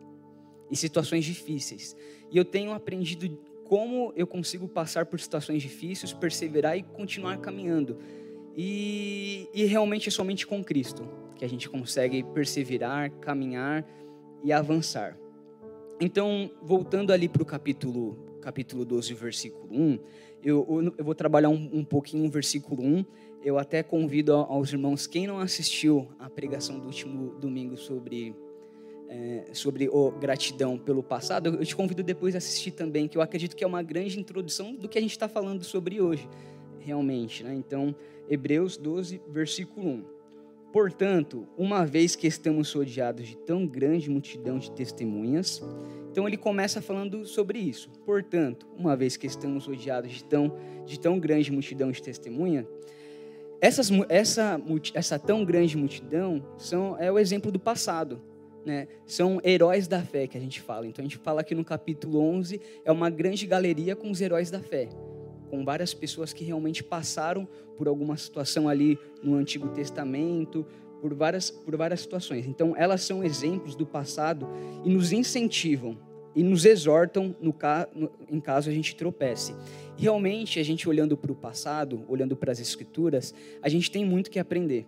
e 0.71 0.77
situações 0.77 1.25
difíceis. 1.25 1.97
E 2.31 2.37
eu 2.37 2.45
tenho 2.45 2.73
aprendido 2.73 3.39
como 3.65 4.13
eu 4.17 4.27
consigo 4.27 4.69
passar 4.69 5.07
por 5.07 5.21
situações 5.21 5.63
difíceis, 5.63 6.13
perseverar 6.13 6.77
e 6.77 6.83
continuar 6.83 7.39
caminhando 7.39 7.99
e, 8.57 9.49
e 9.53 9.65
realmente 9.67 10.09
é 10.09 10.11
somente 10.11 10.47
com 10.47 10.65
Cristo 10.65 11.07
que 11.37 11.45
a 11.45 11.49
gente 11.49 11.69
consegue 11.69 12.23
perseverar, 12.23 13.11
caminhar 13.21 13.87
e 14.43 14.53
avançar. 14.53 15.19
Então, 16.01 16.51
voltando 16.63 17.13
ali 17.13 17.29
para 17.29 17.43
o 17.43 17.47
capítulo, 17.47 18.17
capítulo 18.41 18.85
12, 18.85 19.13
versículo 19.13 19.69
1, 19.71 19.99
eu, 20.43 20.95
eu 20.97 21.05
vou 21.05 21.15
trabalhar 21.15 21.51
um, 21.51 21.71
um 21.73 21.85
pouquinho 21.85 22.25
o 22.25 22.31
versículo 22.31 22.83
1. 22.83 23.05
Eu 23.43 23.59
até 23.59 23.83
convido 23.83 24.33
aos 24.33 24.73
irmãos, 24.73 25.07
quem 25.07 25.27
não 25.27 25.39
assistiu 25.39 26.09
à 26.19 26.31
pregação 26.31 26.79
do 26.79 26.87
último 26.87 27.35
domingo 27.39 27.77
sobre, 27.77 28.35
é, 29.09 29.51
sobre 29.53 29.89
o 29.89 30.11
gratidão 30.13 30.79
pelo 30.79 31.03
passado, 31.03 31.49
eu 31.49 31.65
te 31.65 31.77
convido 31.77 32.03
depois 32.03 32.35
a 32.35 32.39
assistir 32.39 32.71
também, 32.71 33.09
que 33.09 33.19
eu 33.19 33.23
acredito 33.23 33.55
que 33.55 33.63
é 33.63 33.67
uma 33.67 33.83
grande 33.83 34.19
introdução 34.19 34.75
do 34.75 34.89
que 34.89 34.97
a 34.97 35.01
gente 35.03 35.13
está 35.13 35.29
falando 35.29 35.65
sobre 35.65 36.01
hoje 36.01 36.27
realmente. 36.87 37.43
Né? 37.43 37.55
Então, 37.55 37.95
Hebreus 38.29 38.77
12, 38.77 39.21
versículo 39.29 39.89
1. 39.89 40.05
Portanto, 40.73 41.47
uma 41.57 41.87
vez 41.87 42.15
que 42.15 42.27
estamos 42.27 42.73
rodeados 42.73 43.27
de 43.27 43.37
tão 43.37 43.67
grande 43.67 44.11
multidão 44.11 44.59
de 44.59 44.71
testemunhas, 44.71 45.63
então 46.11 46.27
ele 46.27 46.37
começa 46.37 46.83
falando 46.83 47.25
sobre 47.25 47.59
isso. 47.59 47.91
Portanto, 48.05 48.67
uma 48.77 48.95
vez 48.95 49.17
que 49.17 49.27
estamos 49.27 49.67
rodeados 49.67 50.13
de 50.13 50.25
tão, 50.25 50.55
de 50.85 51.01
tão 51.01 51.19
grande 51.19 51.51
multidão 51.51 51.91
de 51.91 52.03
testemunha, 52.03 52.67
essas, 53.61 53.91
essa, 54.09 54.61
essa 54.93 55.19
tão 55.19 55.45
grande 55.45 55.77
multidão 55.77 56.45
são, 56.59 56.97
é 56.99 57.11
o 57.11 57.19
exemplo 57.19 57.51
do 57.51 57.59
passado. 57.59 58.21
Né? 58.65 58.89
São 59.07 59.41
heróis 59.45 59.87
da 59.87 60.03
fé 60.03 60.27
que 60.27 60.37
a 60.37 60.41
gente 60.41 60.61
fala. 60.61 60.87
Então 60.87 61.03
a 61.03 61.09
gente 61.09 61.17
fala 61.17 61.41
aqui 61.41 61.55
no 61.55 61.65
capítulo 61.65 62.21
11, 62.21 62.61
é 62.85 62.93
uma 62.93 63.09
grande 63.09 63.47
galeria 63.47 63.97
com 63.97 64.11
os 64.11 64.21
heróis 64.21 64.51
da 64.51 64.61
fé. 64.61 64.89
Com 65.49 65.65
várias 65.65 65.95
pessoas 65.95 66.33
que 66.33 66.45
realmente 66.45 66.83
passaram 66.83 67.49
por 67.77 67.89
alguma 67.89 68.17
situação 68.17 68.69
ali 68.69 68.99
no 69.23 69.35
Antigo 69.35 69.69
Testamento, 69.69 70.67
por 71.01 71.15
várias, 71.15 71.51
por 71.51 71.77
várias 71.77 72.01
situações. 72.01 72.47
Então 72.47 72.75
elas 72.77 73.03
são 73.03 73.23
exemplos 73.23 73.75
do 73.75 73.87
passado 73.87 74.49
e 74.85 74.91
nos 74.91 75.13
incentivam 75.13 75.99
e 76.35 76.43
nos 76.43 76.65
exortam 76.65 77.35
no, 77.41 77.55
no, 77.95 78.11
em 78.29 78.41
caso 78.41 78.69
a 78.69 78.73
gente 78.73 78.95
tropece. 78.95 79.55
Realmente, 79.97 80.61
a 80.61 80.63
gente 80.63 80.87
olhando 80.87 81.17
para 81.17 81.33
o 81.33 81.35
passado, 81.35 82.05
olhando 82.07 82.37
para 82.37 82.53
as 82.53 82.61
escrituras, 82.61 83.35
a 83.63 83.69
gente 83.69 83.91
tem 83.91 84.05
muito 84.05 84.31
que 84.31 84.39
aprender. 84.39 84.87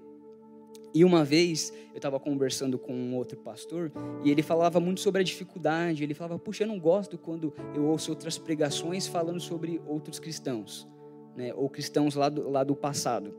E 0.95 1.05
uma 1.05 1.25
vez 1.25 1.73
eu 1.93 1.97
estava 1.97 2.19
conversando 2.19 2.79
com 2.79 2.93
um 2.93 3.15
outro 3.15 3.39
pastor 3.39 3.93
e 4.25 4.31
ele 4.31 4.43
falava 4.43 4.81
muito 4.81 5.01
sobre 5.01 5.21
a 5.21 5.25
dificuldade. 5.25 6.03
Ele 6.03 6.15
falava: 6.15 6.39
Puxa, 6.39 6.65
eu 6.65 6.69
não 6.69 6.79
gosto 6.79 7.19
quando 7.19 7.53
eu 7.75 7.85
ouço 7.85 8.11
outras 8.11 8.39
pregações 8.39 9.07
falando 9.07 9.41
sobre 9.41 9.81
outros 9.87 10.19
cristãos, 10.19 10.89
né? 11.37 11.53
ou 11.55 11.69
cristãos 11.69 12.15
lá 12.15 12.29
do, 12.29 12.49
lá 12.49 12.65
do 12.65 12.75
passado. 12.75 13.35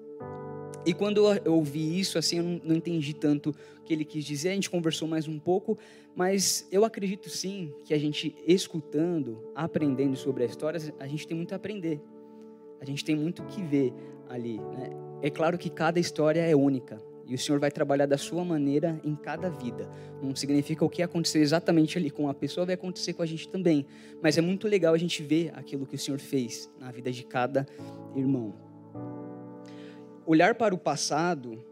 E 0.86 0.94
quando 0.94 1.28
eu 1.44 1.54
ouvi 1.54 2.00
isso, 2.00 2.18
assim, 2.18 2.38
eu 2.38 2.44
não, 2.64 2.76
entendi 2.76 3.14
tanto 3.14 3.50
o 3.50 3.84
que 3.84 3.94
ele 3.94 4.06
quis 4.06 4.24
dizer. 4.24 4.50
A 4.50 4.54
gente 4.54 4.70
conversou 4.70 5.08
mais 5.08 5.28
um 5.28 5.38
pouco, 5.38 5.78
mas 6.16 6.68
eu 6.72 6.86
acredito 6.86 7.30
sim 7.30 7.74
que 7.84 7.94
a 7.94 7.98
gente 7.98 8.34
escutando, 8.48 9.52
aprendendo 9.54 10.16
sobre 10.16 10.44
a 10.44 10.46
história, 10.46 10.80
a 11.00 11.08
gente 11.08 11.28
tem 11.28 11.36
muito 11.36 11.52
a 11.52 11.58
aprender. 11.58 12.00
A 12.80 12.86
gente 12.86 13.04
tem 13.04 13.16
muito 13.16 13.44
que 13.44 13.62
ver 13.62 13.94
ali. 14.30 14.58
Né? 14.58 14.90
É 15.22 15.30
claro 15.30 15.58
que 15.58 15.70
cada 15.70 16.00
história 16.00 16.42
é 16.42 16.56
única. 16.56 17.09
E 17.30 17.36
o 17.36 17.38
Senhor 17.38 17.60
vai 17.60 17.72
trabalhar 17.72 18.08
da 18.08 18.18
sua 18.18 18.44
maneira 18.44 19.00
em 19.04 19.16
cada 19.16 19.50
vida. 19.50 19.88
Não 20.22 20.36
significa 20.36 20.84
o 20.84 20.90
que 20.90 21.02
aconteceu 21.02 21.42
exatamente 21.42 21.98
ali 21.98 22.10
com 22.10 22.28
a 22.28 22.34
pessoa 22.34 22.66
vai 22.66 22.76
acontecer 22.76 23.14
com 23.14 23.22
a 23.22 23.26
gente 23.26 23.48
também. 23.48 23.86
Mas 24.22 24.38
é 24.38 24.42
muito 24.42 24.68
legal 24.68 24.94
a 24.94 24.98
gente 24.98 25.24
ver 25.24 25.52
aquilo 25.56 25.86
que 25.86 25.96
o 25.96 26.00
Senhor 26.00 26.20
fez 26.20 26.70
na 26.80 26.92
vida 26.92 27.12
de 27.12 27.24
cada 27.24 27.66
irmão 28.16 28.70
olhar 30.30 30.54
para 30.54 30.76
o 30.76 30.78
passado 30.78 31.66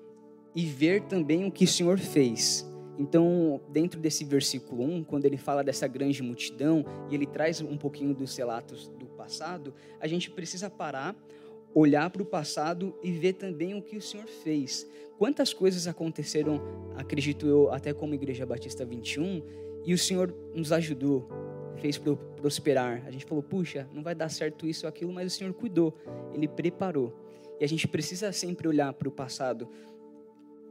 e 0.55 0.65
ver 0.65 1.03
também 1.03 1.45
o 1.45 1.51
que 1.51 1.65
o 1.65 1.67
Senhor 1.67 1.99
fez. 1.99 2.67
Então, 2.97 3.61
dentro 3.69 3.99
desse 3.99 4.25
versículo 4.25 4.83
1, 4.83 5.03
quando 5.03 5.25
ele 5.25 5.37
fala 5.37 5.63
dessa 5.63 5.87
grande 5.87 6.23
multidão 6.23 6.83
e 7.07 7.13
ele 7.13 7.27
traz 7.27 7.61
um 7.61 7.77
pouquinho 7.77 8.15
dos 8.15 8.35
relatos 8.35 8.87
do 8.87 9.05
passado, 9.05 9.75
a 9.99 10.07
gente 10.07 10.31
precisa 10.31 10.71
parar, 10.71 11.15
olhar 11.79 12.09
para 12.09 12.23
o 12.23 12.25
passado 12.25 12.95
e 13.03 13.11
ver 13.11 13.33
também 13.33 13.75
o 13.75 13.81
que 13.83 13.95
o 13.95 14.01
Senhor 14.01 14.25
fez. 14.25 14.87
Quantas 15.15 15.53
coisas 15.53 15.87
aconteceram, 15.87 16.59
acredito 16.95 17.45
eu, 17.45 17.71
até 17.71 17.93
como 17.93 18.15
Igreja 18.15 18.47
Batista 18.47 18.83
21, 18.83 19.43
e 19.85 19.93
o 19.93 19.97
Senhor 19.97 20.33
nos 20.55 20.71
ajudou, 20.71 21.29
fez 21.75 21.99
prosperar. 22.35 23.03
A 23.05 23.11
gente 23.11 23.25
falou, 23.25 23.43
puxa, 23.43 23.87
não 23.93 24.01
vai 24.01 24.15
dar 24.15 24.29
certo 24.29 24.65
isso 24.65 24.87
ou 24.87 24.89
aquilo, 24.89 25.13
mas 25.13 25.31
o 25.31 25.35
Senhor 25.37 25.53
cuidou, 25.53 25.95
Ele 26.33 26.47
preparou. 26.47 27.13
E 27.59 27.63
a 27.63 27.67
gente 27.67 27.87
precisa 27.87 28.31
sempre 28.31 28.67
olhar 28.67 28.91
para 28.93 29.07
o 29.07 29.11
passado 29.11 29.69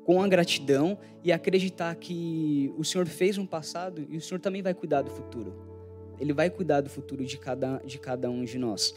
com 0.05 0.21
a 0.21 0.27
gratidão 0.27 0.99
e 1.23 1.33
acreditar 1.33 1.95
que 1.95 2.73
o 2.77 2.85
Senhor 2.85 3.07
fez 3.07 3.39
um 3.39 3.47
passado 3.47 4.05
e 4.11 4.17
o 4.17 4.21
Senhor 4.21 4.41
também 4.41 4.61
vai 4.61 4.75
cuidar 4.75 5.03
do 5.03 5.11
futuro. 5.11 5.55
Ele 6.19 6.33
vai 6.33 6.51
cuidar 6.51 6.81
do 6.81 6.91
futuro 6.91 7.25
de 7.25 7.39
cada, 7.39 7.79
de 7.85 7.97
cada 7.99 8.29
um 8.29 8.45
de 8.45 8.59
nós. 8.59 8.93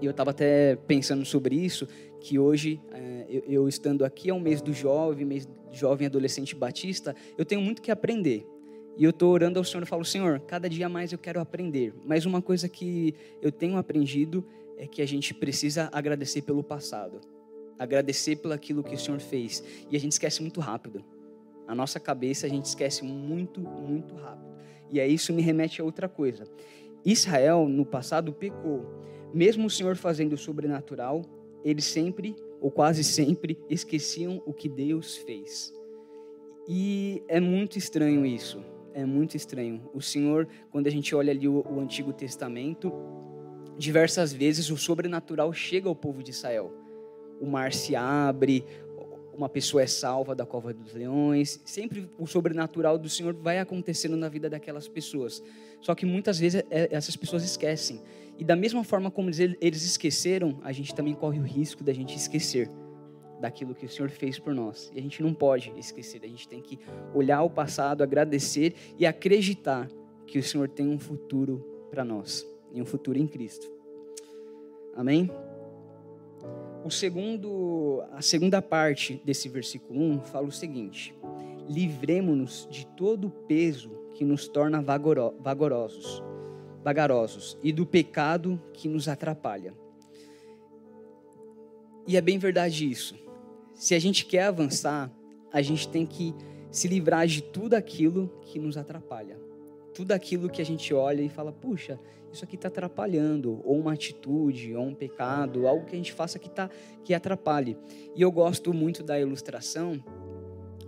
E 0.00 0.06
eu 0.06 0.10
estava 0.10 0.30
até 0.30 0.76
pensando 0.86 1.24
sobre 1.24 1.56
isso, 1.56 1.86
que 2.20 2.38
hoje, 2.38 2.80
é, 2.92 3.42
eu, 3.46 3.68
estando 3.68 4.04
aqui, 4.04 4.30
é 4.30 4.34
um 4.34 4.40
mês 4.40 4.60
do 4.60 4.72
jovem, 4.72 5.24
mês 5.24 5.48
jovem 5.72 6.06
adolescente 6.06 6.54
batista, 6.54 7.14
eu 7.36 7.44
tenho 7.44 7.60
muito 7.60 7.82
que 7.82 7.90
aprender. 7.90 8.46
E 8.96 9.04
eu 9.04 9.10
estou 9.10 9.32
orando 9.32 9.58
ao 9.58 9.64
Senhor 9.64 9.82
e 9.82 9.86
falo, 9.86 10.04
Senhor, 10.04 10.40
cada 10.40 10.68
dia 10.68 10.88
mais 10.88 11.12
eu 11.12 11.18
quero 11.18 11.40
aprender. 11.40 11.94
Mas 12.04 12.26
uma 12.26 12.42
coisa 12.42 12.68
que 12.68 13.14
eu 13.40 13.52
tenho 13.52 13.76
aprendido 13.76 14.44
é 14.76 14.86
que 14.86 15.02
a 15.02 15.06
gente 15.06 15.32
precisa 15.34 15.88
agradecer 15.92 16.42
pelo 16.42 16.62
passado, 16.62 17.20
agradecer 17.78 18.36
pelo 18.36 18.54
aquilo 18.54 18.82
que 18.82 18.94
o 18.94 18.98
Senhor 18.98 19.20
fez. 19.20 19.62
E 19.90 19.96
a 19.96 20.00
gente 20.00 20.12
esquece 20.12 20.40
muito 20.42 20.60
rápido. 20.60 21.04
A 21.66 21.74
nossa 21.74 22.00
cabeça 22.00 22.46
a 22.46 22.48
gente 22.48 22.64
esquece 22.64 23.04
muito, 23.04 23.60
muito 23.60 24.14
rápido. 24.14 24.48
E 24.90 25.00
aí 25.00 25.14
isso 25.14 25.32
me 25.32 25.42
remete 25.42 25.80
a 25.80 25.84
outra 25.84 26.08
coisa. 26.08 26.44
Israel, 27.04 27.68
no 27.68 27.84
passado, 27.84 28.32
pecou. 28.32 28.84
Mesmo 29.32 29.66
o 29.66 29.70
Senhor 29.70 29.96
fazendo 29.96 30.32
o 30.32 30.38
sobrenatural, 30.38 31.22
eles 31.64 31.84
sempre, 31.84 32.34
ou 32.60 32.70
quase 32.70 33.04
sempre, 33.04 33.58
esqueciam 33.68 34.42
o 34.46 34.52
que 34.52 34.68
Deus 34.68 35.16
fez. 35.16 35.72
E 36.66 37.22
é 37.28 37.40
muito 37.40 37.78
estranho 37.78 38.24
isso. 38.26 38.62
É 38.92 39.04
muito 39.04 39.36
estranho. 39.36 39.88
O 39.94 40.00
Senhor, 40.00 40.48
quando 40.70 40.86
a 40.86 40.90
gente 40.90 41.14
olha 41.14 41.30
ali 41.30 41.46
o, 41.46 41.64
o 41.68 41.80
Antigo 41.80 42.12
Testamento, 42.12 42.92
diversas 43.76 44.32
vezes 44.32 44.70
o 44.70 44.76
sobrenatural 44.76 45.52
chega 45.52 45.88
ao 45.88 45.94
povo 45.94 46.22
de 46.22 46.30
Israel. 46.30 46.72
O 47.40 47.46
mar 47.46 47.72
se 47.72 47.94
abre, 47.94 48.64
uma 49.38 49.48
pessoa 49.48 49.82
é 49.82 49.86
salva 49.86 50.34
da 50.34 50.44
cova 50.44 50.74
dos 50.74 50.92
leões. 50.92 51.60
Sempre 51.64 52.10
o 52.18 52.26
sobrenatural 52.26 52.98
do 52.98 53.08
Senhor 53.08 53.32
vai 53.34 53.60
acontecendo 53.60 54.16
na 54.16 54.28
vida 54.28 54.50
daquelas 54.50 54.88
pessoas. 54.88 55.42
Só 55.80 55.94
que 55.94 56.04
muitas 56.04 56.40
vezes 56.40 56.64
é, 56.68 56.88
essas 56.90 57.14
pessoas 57.14 57.44
esquecem. 57.44 58.02
E 58.38 58.44
da 58.44 58.54
mesma 58.54 58.84
forma 58.84 59.10
como 59.10 59.28
eles 59.28 59.84
esqueceram, 59.84 60.58
a 60.62 60.70
gente 60.70 60.94
também 60.94 61.12
corre 61.12 61.40
o 61.40 61.42
risco 61.42 61.82
da 61.82 61.92
gente 61.92 62.16
esquecer 62.16 62.70
daquilo 63.40 63.74
que 63.74 63.84
o 63.84 63.88
Senhor 63.88 64.10
fez 64.10 64.38
por 64.38 64.54
nós. 64.54 64.90
E 64.94 64.98
a 64.98 65.02
gente 65.02 65.22
não 65.22 65.34
pode 65.34 65.72
esquecer, 65.76 66.20
a 66.22 66.28
gente 66.28 66.48
tem 66.48 66.60
que 66.60 66.78
olhar 67.12 67.42
o 67.42 67.50
passado, 67.50 68.02
agradecer 68.02 68.74
e 68.96 69.04
acreditar 69.04 69.88
que 70.26 70.38
o 70.38 70.42
Senhor 70.42 70.68
tem 70.68 70.88
um 70.88 70.98
futuro 70.98 71.64
para 71.90 72.04
nós 72.04 72.46
e 72.72 72.80
um 72.80 72.84
futuro 72.84 73.18
em 73.18 73.26
Cristo. 73.26 73.70
Amém? 74.94 75.30
O 76.84 76.90
segundo, 76.90 78.02
a 78.12 78.22
segunda 78.22 78.62
parte 78.62 79.20
desse 79.24 79.48
versículo 79.48 80.00
1 80.00 80.20
fala 80.22 80.46
o 80.46 80.52
seguinte: 80.52 81.14
Livremos-nos 81.68 82.68
de 82.70 82.86
todo 82.86 83.28
o 83.28 83.30
peso 83.30 83.90
que 84.14 84.24
nos 84.24 84.48
torna 84.48 84.80
vagarosos, 84.80 86.22
vagarosos 86.88 87.58
e 87.62 87.70
do 87.70 87.84
pecado 87.84 88.58
que 88.72 88.88
nos 88.88 89.08
atrapalha. 89.08 89.74
E 92.06 92.16
é 92.16 92.20
bem 92.22 92.38
verdade 92.38 92.90
isso. 92.90 93.14
Se 93.74 93.94
a 93.94 93.98
gente 93.98 94.24
quer 94.24 94.44
avançar, 94.44 95.12
a 95.52 95.60
gente 95.60 95.86
tem 95.86 96.06
que 96.06 96.34
se 96.70 96.88
livrar 96.88 97.26
de 97.26 97.42
tudo 97.42 97.74
aquilo 97.74 98.32
que 98.40 98.58
nos 98.58 98.78
atrapalha. 98.78 99.38
Tudo 99.92 100.12
aquilo 100.12 100.48
que 100.48 100.62
a 100.62 100.64
gente 100.64 100.94
olha 100.94 101.20
e 101.20 101.28
fala, 101.28 101.52
puxa, 101.52 102.00
isso 102.32 102.42
aqui 102.42 102.56
está 102.56 102.68
atrapalhando, 102.68 103.60
ou 103.66 103.78
uma 103.78 103.92
atitude, 103.92 104.74
ou 104.74 104.86
um 104.86 104.94
pecado, 104.94 105.68
algo 105.68 105.84
que 105.84 105.92
a 105.92 105.98
gente 105.98 106.14
faça 106.14 106.38
que, 106.38 106.48
tá, 106.48 106.70
que 107.04 107.12
atrapalhe. 107.12 107.76
E 108.16 108.22
eu 108.22 108.32
gosto 108.32 108.72
muito 108.72 109.02
da 109.02 109.20
ilustração. 109.20 110.02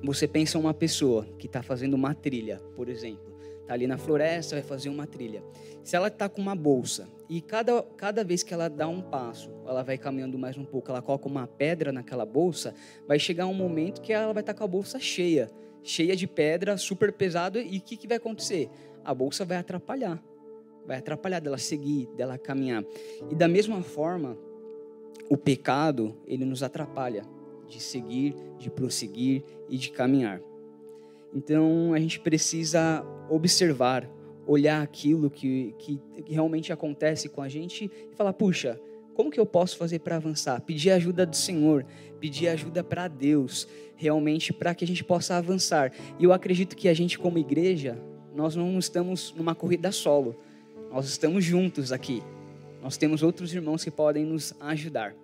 Você 0.03 0.27
pensa 0.27 0.59
uma 0.59 0.73
pessoa 0.73 1.27
que 1.39 1.47
está 1.47 1.63
fazendo 1.63 1.93
uma 1.93 2.15
trilha, 2.15 2.59
por 2.75 2.89
exemplo, 2.89 3.30
está 3.71 3.75
ali 3.75 3.87
na 3.87 3.97
floresta, 3.97 4.57
vai 4.57 4.65
fazer 4.65 4.89
uma 4.89 5.07
trilha. 5.07 5.45
Se 5.85 5.95
ela 5.95 6.09
está 6.09 6.29
com 6.29 6.43
uma 6.43 6.57
bolsa 6.57 7.09
e 7.29 7.41
cada, 7.41 7.81
cada 7.97 8.25
vez 8.25 8.43
que 8.43 8.53
ela 8.53 8.69
dá 8.69 8.89
um 8.89 9.01
passo, 9.01 9.49
ela 9.65 9.85
vai 9.85 9.97
caminhando 9.97 10.37
mais 10.37 10.59
um 10.59 10.65
pouco, 10.65 10.91
ela 10.91 11.01
coloca 11.01 11.29
uma 11.29 11.47
pedra 11.47 11.93
naquela 11.93 12.27
bolsa, 12.27 12.75
vai 13.07 13.19
chegar 13.19 13.47
um 13.47 13.55
momento 13.55 14.01
que 14.01 14.13
ela 14.13 14.33
vai 14.33 14.43
estar 14.43 14.55
tá 14.55 14.59
com 14.59 14.65
a 14.65 14.67
bolsa 14.67 14.99
cheia, 14.99 15.49
cheia 15.85 16.17
de 16.17 16.27
pedra, 16.27 16.77
super 16.77 17.13
pesado, 17.13 17.61
e 17.61 17.79
o 17.79 17.81
que, 17.81 17.97
que 17.97 18.09
vai 18.09 18.17
acontecer? 18.17 18.69
A 19.05 19.15
bolsa 19.15 19.45
vai 19.45 19.57
atrapalhar 19.57 20.21
vai 20.85 20.97
atrapalhar 20.97 21.41
dela 21.41 21.59
seguir, 21.59 22.09
dela 22.17 22.37
caminhar. 22.37 22.83
E 23.31 23.35
da 23.35 23.47
mesma 23.47 23.81
forma, 23.81 24.37
o 25.29 25.37
pecado, 25.37 26.17
ele 26.27 26.45
nos 26.45 26.65
atrapalha 26.65 27.23
de 27.69 27.81
seguir, 27.81 28.35
de 28.59 28.69
prosseguir 28.69 29.45
e 29.69 29.77
de 29.77 29.93
caminhar. 29.93 30.41
Então, 31.35 31.93
a 31.95 31.99
gente 31.99 32.21
precisa 32.21 33.05
observar, 33.29 34.09
olhar 34.47 34.83
aquilo 34.83 35.31
que, 35.31 35.75
que, 35.79 36.01
que 36.25 36.33
realmente 36.33 36.73
acontece 36.73 37.29
com 37.29 37.43
a 37.43 37.49
gente 37.49 37.91
e 38.11 38.15
falar: 38.17 38.33
puxa, 38.33 38.81
como 39.15 39.31
que 39.31 39.39
eu 39.39 39.47
posso 39.47 39.77
fazer 39.77 40.01
para 40.01 40.17
avançar? 40.17 40.61
Pedir 40.61 40.91
ajuda 40.91 41.25
do 41.25 41.37
Senhor, 41.37 41.87
pedir 42.19 42.49
ajuda 42.49 42.83
para 42.83 43.07
Deus, 43.09 43.69
realmente 43.97 44.53
para 44.53 44.75
que 44.75 44.85
a 44.85 44.89
gente 44.89 45.05
possa 45.05 45.37
avançar. 45.37 45.93
E 46.19 46.25
eu 46.25 46.33
acredito 46.33 46.77
que 46.77 46.89
a 46.89 46.95
gente, 46.95 47.19
como 47.19 47.39
igreja, 47.39 47.99
nós 48.35 48.57
não 48.57 48.79
estamos 48.79 49.35
numa 49.37 49.55
corrida 49.55 49.93
solo 49.93 50.37
nós 50.91 51.07
estamos 51.07 51.45
juntos 51.45 51.93
aqui. 51.93 52.21
Nós 52.83 52.97
temos 52.97 53.23
outros 53.23 53.55
irmãos 53.55 53.85
que 53.85 53.91
podem 53.91 54.25
nos 54.25 54.53
ajudar. 54.59 55.15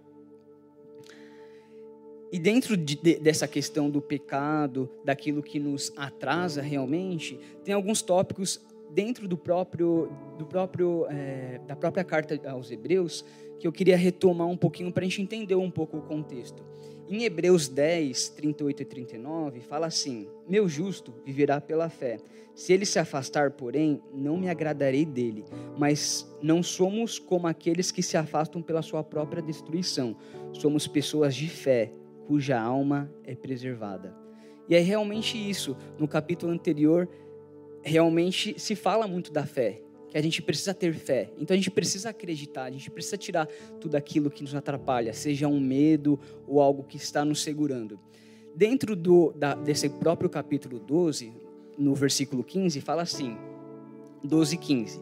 E 2.33 2.39
dentro 2.39 2.77
de, 2.77 2.97
de, 2.97 3.19
dessa 3.19 3.47
questão 3.47 3.89
do 3.89 4.01
pecado, 4.03 4.91
daquilo 5.05 5.43
que 5.43 5.59
nos 5.59 5.93
atrasa 5.97 6.61
realmente, 6.61 7.39
tem 7.65 7.75
alguns 7.75 8.03
tópicos 8.03 8.61
dentro 8.91 9.29
do 9.29 9.37
próprio, 9.37 10.11
do 10.39 10.47
próprio 10.47 11.07
é, 11.09 11.61
da 11.67 11.77
própria 11.77 12.05
carta 12.05 12.41
aos 12.49 12.71
Hebreus 12.71 13.25
que 13.59 13.67
eu 13.67 13.73
queria 13.73 13.97
retomar 13.97 14.47
um 14.47 14.57
pouquinho 14.57 14.93
para 14.93 15.03
a 15.03 15.09
gente 15.09 15.23
entender 15.23 15.55
um 15.55 15.71
pouco 15.71 15.97
o 15.97 16.03
contexto. 16.03 16.65
Em 17.09 17.23
Hebreus 17.23 17.69
10, 17.69 18.31
38 18.31 18.83
e 18.83 18.85
39, 18.85 19.61
fala 19.61 19.87
assim: 19.87 20.27
Meu 20.49 20.69
justo 20.69 21.15
viverá 21.25 21.61
pela 21.61 21.89
fé. 21.89 22.19
Se 22.55 22.73
ele 22.73 22.87
se 22.87 22.99
afastar, 22.99 23.53
porém, 23.53 24.03
não 24.13 24.37
me 24.37 24.49
agradarei 24.49 25.05
dele. 25.05 25.45
Mas 25.79 26.27
não 26.43 26.63
somos 26.63 27.19
como 27.19 27.47
aqueles 27.47 27.93
que 27.93 28.03
se 28.03 28.17
afastam 28.17 28.63
pela 28.63 28.83
sua 28.83 29.05
própria 29.05 29.43
destruição. 29.43 30.17
Somos 30.53 30.89
pessoas 30.89 31.35
de 31.35 31.49
fé, 31.49 31.93
cuja 32.27 32.61
alma 32.61 33.11
é 33.25 33.35
preservada. 33.35 34.15
E 34.69 34.75
é 34.75 34.81
realmente 34.81 35.39
isso. 35.39 35.77
No 35.99 36.09
capítulo 36.09 36.53
anterior, 36.53 37.09
realmente 37.83 38.59
se 38.59 38.75
fala 38.75 39.07
muito 39.07 39.33
da 39.33 39.47
fé, 39.47 39.81
que 40.09 40.19
a 40.19 40.23
gente 40.23 40.43
precisa 40.43 40.75
ter 40.75 40.93
fé. 40.93 41.31
Então 41.39 41.55
a 41.55 41.57
gente 41.57 41.71
precisa 41.71 42.11
acreditar, 42.11 42.65
a 42.65 42.71
gente 42.71 42.91
precisa 42.91 43.17
tirar 43.17 43.47
tudo 43.81 43.95
aquilo 43.95 44.31
que 44.31 44.43
nos 44.43 44.55
atrapalha, 44.55 45.13
seja 45.13 45.47
um 45.47 45.61
medo 45.61 46.19
ou 46.47 46.61
algo 46.61 46.83
que 46.83 46.97
está 46.97 47.25
nos 47.25 47.43
segurando. 47.43 47.99
Dentro 48.55 48.97
do, 48.97 49.33
da, 49.33 49.55
desse 49.55 49.89
próprio 49.89 50.29
capítulo 50.29 50.79
12, 50.79 51.33
no 51.79 51.95
versículo 51.95 52.43
15, 52.43 52.81
fala 52.81 53.03
assim: 53.03 53.37
12 54.25 54.57
15. 54.57 55.01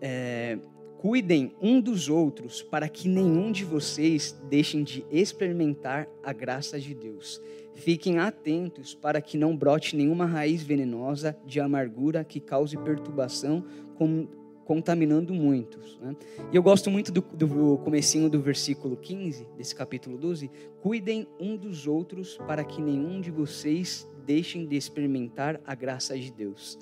É, 0.00 0.58
Cuidem 0.98 1.52
um 1.62 1.80
dos 1.80 2.08
outros 2.08 2.60
para 2.60 2.88
que 2.88 3.08
nenhum 3.08 3.52
de 3.52 3.64
vocês 3.64 4.36
deixem 4.50 4.82
de 4.82 5.06
experimentar 5.12 6.08
a 6.24 6.32
graça 6.32 6.76
de 6.80 6.92
Deus. 6.92 7.40
Fiquem 7.72 8.18
atentos 8.18 8.96
para 8.96 9.22
que 9.22 9.38
não 9.38 9.56
brote 9.56 9.94
nenhuma 9.94 10.26
raiz 10.26 10.60
venenosa 10.60 11.38
de 11.46 11.60
amargura 11.60 12.24
que 12.24 12.40
cause 12.40 12.76
perturbação, 12.76 13.64
contaminando 14.64 15.32
muitos. 15.32 15.96
Né? 16.00 16.16
E 16.52 16.56
eu 16.56 16.64
gosto 16.64 16.90
muito 16.90 17.12
do, 17.12 17.20
do 17.20 17.78
comecinho 17.78 18.28
do 18.28 18.42
versículo 18.42 18.96
15, 18.96 19.46
desse 19.56 19.76
capítulo 19.76 20.18
12. 20.18 20.50
Cuidem 20.82 21.28
um 21.38 21.56
dos 21.56 21.86
outros 21.86 22.36
para 22.38 22.64
que 22.64 22.82
nenhum 22.82 23.20
de 23.20 23.30
vocês 23.30 24.04
deixem 24.26 24.66
de 24.66 24.76
experimentar 24.76 25.60
a 25.64 25.76
graça 25.76 26.18
de 26.18 26.32
Deus. 26.32 26.76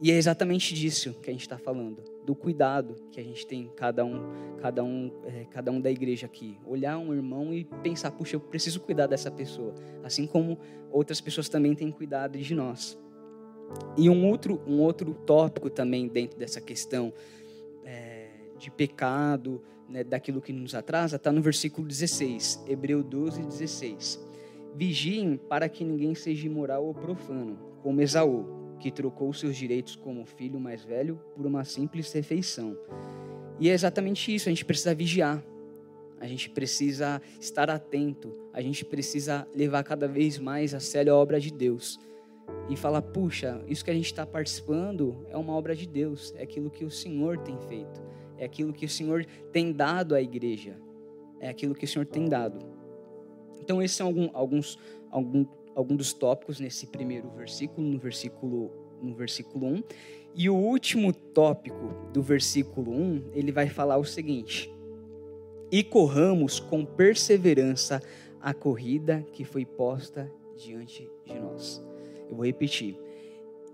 E 0.00 0.10
é 0.10 0.16
exatamente 0.16 0.72
disso 0.74 1.12
que 1.20 1.28
a 1.28 1.32
gente 1.34 1.42
está 1.42 1.58
falando 1.58 2.11
do 2.24 2.34
cuidado 2.34 2.96
que 3.10 3.20
a 3.20 3.22
gente 3.22 3.46
tem 3.46 3.70
cada 3.74 4.04
um, 4.04 4.56
cada 4.60 4.84
um, 4.84 5.10
é, 5.24 5.44
cada 5.46 5.70
um 5.70 5.80
da 5.80 5.90
igreja 5.90 6.26
aqui. 6.26 6.58
Olhar 6.64 6.98
um 6.98 7.12
irmão 7.12 7.52
e 7.52 7.64
pensar, 7.82 8.10
puxa, 8.12 8.36
eu 8.36 8.40
preciso 8.40 8.80
cuidar 8.80 9.06
dessa 9.06 9.30
pessoa, 9.30 9.74
assim 10.02 10.26
como 10.26 10.58
outras 10.90 11.20
pessoas 11.20 11.48
também 11.48 11.74
têm 11.74 11.90
cuidado 11.90 12.38
de 12.38 12.54
nós. 12.54 12.98
E 13.96 14.08
um 14.08 14.28
outro, 14.28 14.60
um 14.66 14.80
outro 14.80 15.14
tópico 15.14 15.70
também 15.70 16.06
dentro 16.06 16.38
dessa 16.38 16.60
questão 16.60 17.12
é, 17.84 18.28
de 18.58 18.70
pecado, 18.70 19.62
né, 19.88 20.04
daquilo 20.04 20.40
que 20.40 20.52
nos 20.52 20.74
atrasa, 20.74 21.16
está 21.16 21.32
no 21.32 21.42
versículo 21.42 21.86
16, 21.86 22.64
Hebreu 22.68 23.02
12, 23.02 23.42
16. 23.42 24.32
Vigiem 24.74 25.36
para 25.36 25.68
que 25.68 25.84
ninguém 25.84 26.14
seja 26.14 26.46
imoral 26.46 26.84
ou 26.84 26.94
profano, 26.94 27.58
como 27.82 28.00
Esaú 28.00 28.61
que 28.82 28.90
trocou 28.90 29.32
seus 29.32 29.56
direitos 29.56 29.94
como 29.94 30.26
filho 30.26 30.58
mais 30.58 30.82
velho 30.82 31.20
por 31.36 31.46
uma 31.46 31.64
simples 31.64 32.12
refeição. 32.12 32.76
E 33.60 33.70
é 33.70 33.72
exatamente 33.72 34.34
isso, 34.34 34.48
a 34.48 34.52
gente 34.52 34.64
precisa 34.64 34.92
vigiar. 34.92 35.42
A 36.20 36.26
gente 36.26 36.50
precisa 36.50 37.22
estar 37.40 37.70
atento, 37.70 38.32
a 38.52 38.60
gente 38.60 38.84
precisa 38.84 39.46
levar 39.54 39.82
cada 39.84 40.06
vez 40.06 40.38
mais 40.38 40.74
a 40.74 40.80
sério 40.80 41.12
a 41.12 41.16
obra 41.16 41.40
de 41.40 41.52
Deus. 41.52 41.98
E 42.68 42.76
falar, 42.76 43.02
puxa, 43.02 43.62
isso 43.68 43.84
que 43.84 43.90
a 43.90 43.94
gente 43.94 44.06
está 44.06 44.26
participando 44.26 45.26
é 45.30 45.36
uma 45.36 45.52
obra 45.52 45.74
de 45.74 45.86
Deus, 45.86 46.32
é 46.36 46.42
aquilo 46.42 46.70
que 46.70 46.84
o 46.84 46.90
Senhor 46.90 47.38
tem 47.38 47.58
feito, 47.68 48.02
é 48.36 48.44
aquilo 48.44 48.72
que 48.72 48.84
o 48.84 48.88
Senhor 48.88 49.24
tem 49.52 49.72
dado 49.72 50.14
à 50.14 50.20
igreja, 50.20 50.76
é 51.40 51.48
aquilo 51.48 51.74
que 51.74 51.84
o 51.84 51.88
Senhor 51.88 52.06
tem 52.06 52.28
dado. 52.28 52.58
Então, 53.60 53.80
esses 53.82 53.96
são 53.96 54.06
alguns, 54.32 54.78
alguns, 55.10 55.46
algum 55.74 55.96
dos 55.96 56.12
tópicos 56.12 56.60
nesse 56.60 56.86
primeiro 56.86 57.30
versículo, 57.30 57.86
no 57.86 57.98
versículo, 57.98 58.70
no 59.00 59.14
versículo 59.14 59.66
1. 59.66 59.82
E 60.34 60.48
o 60.48 60.54
último 60.54 61.12
tópico 61.12 61.94
do 62.12 62.22
versículo 62.22 62.92
1, 62.92 63.30
ele 63.34 63.52
vai 63.52 63.68
falar 63.68 63.98
o 63.98 64.04
seguinte: 64.04 64.72
E 65.70 65.82
corramos 65.82 66.58
com 66.58 66.84
perseverança 66.84 68.02
a 68.40 68.52
corrida 68.54 69.24
que 69.32 69.44
foi 69.44 69.64
posta 69.64 70.30
diante 70.56 71.08
de 71.24 71.38
nós. 71.38 71.82
Eu 72.28 72.36
vou 72.36 72.46
repetir. 72.46 72.98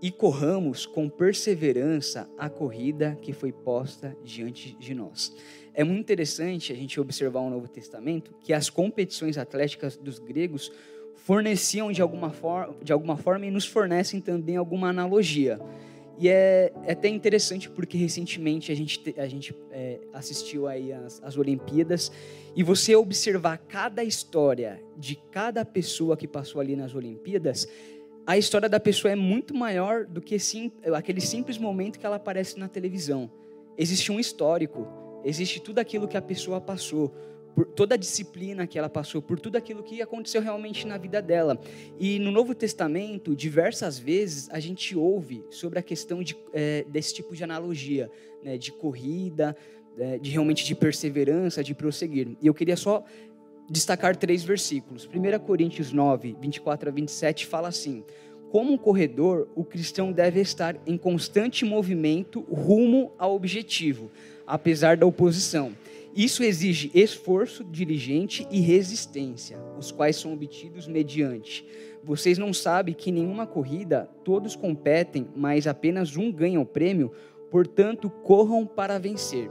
E 0.01 0.13
corramos 0.13 0.87
com 0.87 1.09
perseverança 1.09 2.31
a 2.39 2.49
corrida 2.49 3.19
que 3.21 3.33
foi 3.33 3.51
posta 3.51 4.17
diante 4.23 4.77
de 4.79 4.95
nós. 4.95 5.35
É 5.75 5.83
muito 5.83 6.01
interessante 6.01 6.73
a 6.73 6.77
gente 6.77 7.01
observar 7.01 7.41
o 7.41 7.51
Novo 7.51 7.69
Testamento 7.69 8.33
que 8.41 8.53
as 8.53 8.71
competições 8.71 9.39
atléticas 9.39 9.97
dos 9.97 10.19
gregos 10.19 10.73
forneciam 11.29 11.93
de 11.93 12.01
alguma, 12.01 12.31
for 12.31 12.75
de 12.83 12.91
alguma 12.91 13.15
forma 13.19 13.45
e 13.45 13.51
nos 13.51 13.67
fornecem 13.67 14.19
também 14.19 14.57
alguma 14.57 14.89
analogia. 14.89 15.61
E 16.19 16.27
é, 16.27 16.73
é 16.87 16.93
até 16.93 17.07
interessante 17.07 17.69
porque 17.69 17.99
recentemente 17.99 18.73
a 18.73 18.75
gente, 18.75 19.15
a 19.15 19.29
gente 19.29 19.55
é, 19.71 20.01
assistiu 20.15 20.67
aí 20.67 20.91
as, 20.91 21.23
as 21.23 21.37
Olimpíadas 21.37 22.11
e 22.57 22.63
você 22.63 22.97
observar 22.97 23.59
cada 23.59 24.03
história 24.03 24.83
de 24.97 25.17
cada 25.31 25.67
pessoa 25.67 26.17
que 26.17 26.27
passou 26.27 26.63
ali 26.63 26.75
nas 26.75 26.95
Olimpíadas, 26.95 27.69
a 28.27 28.39
história 28.39 28.67
da 28.67 28.81
pessoa 28.81 29.13
é 29.13 29.15
muito 29.15 29.55
maior 29.55 30.07
do 30.07 30.23
que 30.23 30.39
sim, 30.39 30.73
aquele 30.95 31.21
simples 31.21 31.59
momento 31.59 31.99
que 31.99 32.07
ela 32.07 32.17
aparece 32.17 32.59
na 32.59 32.69
televisão. 32.69 33.31
Existe 33.77 34.11
um 34.11 34.19
histórico, 34.19 34.89
existe 35.23 35.61
tudo 35.61 35.79
aquilo 35.79 36.09
que 36.09 36.17
a 36.17 36.23
pessoa 36.23 36.59
passou 36.59 37.15
por 37.59 37.67
toda 37.67 37.97
a 37.97 37.99
disciplina 37.99 38.69
que 38.69 38.79
ela 38.79 38.89
passou, 38.89 39.21
por 39.21 39.41
tudo 39.41 39.57
aquilo 39.57 39.83
que 39.83 40.01
aconteceu 40.01 40.41
realmente 40.41 40.87
na 40.87 40.97
vida 40.97 41.21
dela. 41.21 41.59
E 41.99 42.21
no 42.21 42.31
Novo 42.31 42.55
Testamento, 42.55 43.35
diversas 43.35 43.99
vezes 43.99 44.49
a 44.51 44.61
gente 44.61 44.97
ouve 44.97 45.45
sobre 45.51 45.77
a 45.77 45.83
questão 45.83 46.23
de, 46.23 46.37
é, 46.53 46.85
desse 46.89 47.13
tipo 47.15 47.35
de 47.35 47.43
analogia, 47.43 48.09
né, 48.45 48.57
de 48.57 48.71
corrida, 48.71 49.57
é, 49.99 50.19
de 50.19 50.31
realmente 50.31 50.65
de 50.65 50.73
perseverança, 50.73 51.65
de 51.65 51.75
prosseguir. 51.75 52.37
E 52.41 52.47
eu 52.47 52.55
queria 52.55 52.77
só 52.77 53.05
destacar 53.69 54.15
três 54.15 54.45
versículos. 54.45 55.09
1 55.13 55.45
Coríntios 55.45 55.91
9, 55.91 56.37
24 56.41 56.91
a 56.91 56.93
27 56.93 57.45
fala 57.45 57.67
assim: 57.67 58.05
Como 58.53 58.73
um 58.73 58.79
corredor, 58.79 59.49
o 59.57 59.65
cristão 59.65 60.13
deve 60.13 60.41
estar 60.41 60.77
em 60.87 60.97
constante 60.97 61.65
movimento 61.65 62.39
rumo 62.43 63.11
ao 63.19 63.35
objetivo, 63.35 64.13
apesar 64.47 64.97
da 64.97 65.07
oposição. 65.07 65.73
Isso 66.19 66.43
exige 66.43 66.91
esforço 66.93 67.63
diligente 67.63 68.45
e 68.51 68.59
resistência, 68.59 69.57
os 69.79 69.93
quais 69.93 70.17
são 70.17 70.33
obtidos 70.33 70.89
mediante. 70.89 71.65
Vocês 72.03 72.37
não 72.37 72.53
sabem 72.53 72.93
que 72.93 73.13
nenhuma 73.13 73.47
corrida 73.47 74.11
todos 74.25 74.57
competem, 74.57 75.29
mas 75.37 75.69
apenas 75.69 76.17
um 76.17 76.33
ganha 76.33 76.61
o 76.61 76.67
prêmio? 76.67 77.13
Portanto, 77.53 78.11
corram 78.11 78.67
para 78.67 78.99
vencer. 78.99 79.49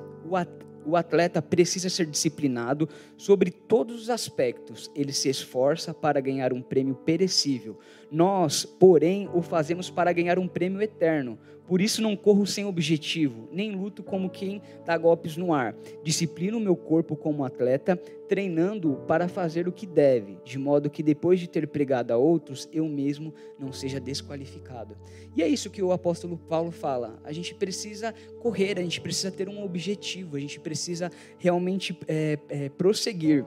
O 0.86 0.98
atleta 0.98 1.42
precisa 1.42 1.90
ser 1.90 2.06
disciplinado 2.06 2.90
sobre 3.16 3.50
todos 3.50 4.02
os 4.02 4.10
aspectos. 4.10 4.92
Ele 4.94 5.14
se 5.14 5.30
esforça 5.30 5.94
para 5.94 6.20
ganhar 6.20 6.52
um 6.52 6.62
prêmio 6.62 6.96
perecível. 6.96 7.80
Nós, 8.10 8.66
porém, 8.66 9.30
o 9.34 9.42
fazemos 9.42 9.90
para 9.90 10.14
ganhar 10.14 10.40
um 10.40 10.48
prêmio 10.48 10.82
eterno. 10.82 11.38
Por 11.68 11.82
isso 11.82 12.02
não 12.02 12.16
corro 12.16 12.48
sem 12.48 12.64
objetivo, 12.64 13.50
nem 13.52 13.76
luto 13.76 14.02
como 14.02 14.30
quem 14.30 14.62
dá 14.86 14.98
golpes 14.98 15.36
no 15.36 15.54
ar. 15.54 15.76
Disciplino 16.02 16.58
o 16.58 16.62
meu 16.62 16.78
corpo 16.78 17.14
como 17.14 17.44
atleta, 17.44 17.98
treinando-o 18.30 18.96
para 19.06 19.28
fazer 19.28 19.68
o 19.68 19.72
que 19.72 19.86
deve, 19.86 20.38
de 20.46 20.58
modo 20.58 20.90
que 20.90 21.04
depois 21.04 21.42
de 21.42 21.50
ter 21.50 21.68
pregado 21.68 22.14
a 22.14 22.18
outros, 22.18 22.70
eu 22.72 22.88
mesmo 22.88 23.34
não 23.60 23.74
seja 23.74 24.00
desqualificado. 24.00 24.96
E 25.36 25.44
é 25.44 25.48
isso 25.48 25.70
que 25.70 25.84
o 25.84 25.92
apóstolo 25.92 26.38
Paulo 26.38 26.72
fala. 26.72 27.20
A 27.26 27.34
gente 27.34 27.54
precisa 27.54 28.14
correr, 28.40 28.80
a 28.80 28.82
gente 28.82 29.02
precisa 29.02 29.30
ter 29.30 29.50
um 29.50 29.62
objetivo, 29.62 30.38
a 30.38 30.40
gente 30.40 30.62
precisa 30.62 31.12
realmente 31.38 31.98
é, 32.08 32.40
é, 32.48 32.70
prosseguir. 32.70 33.46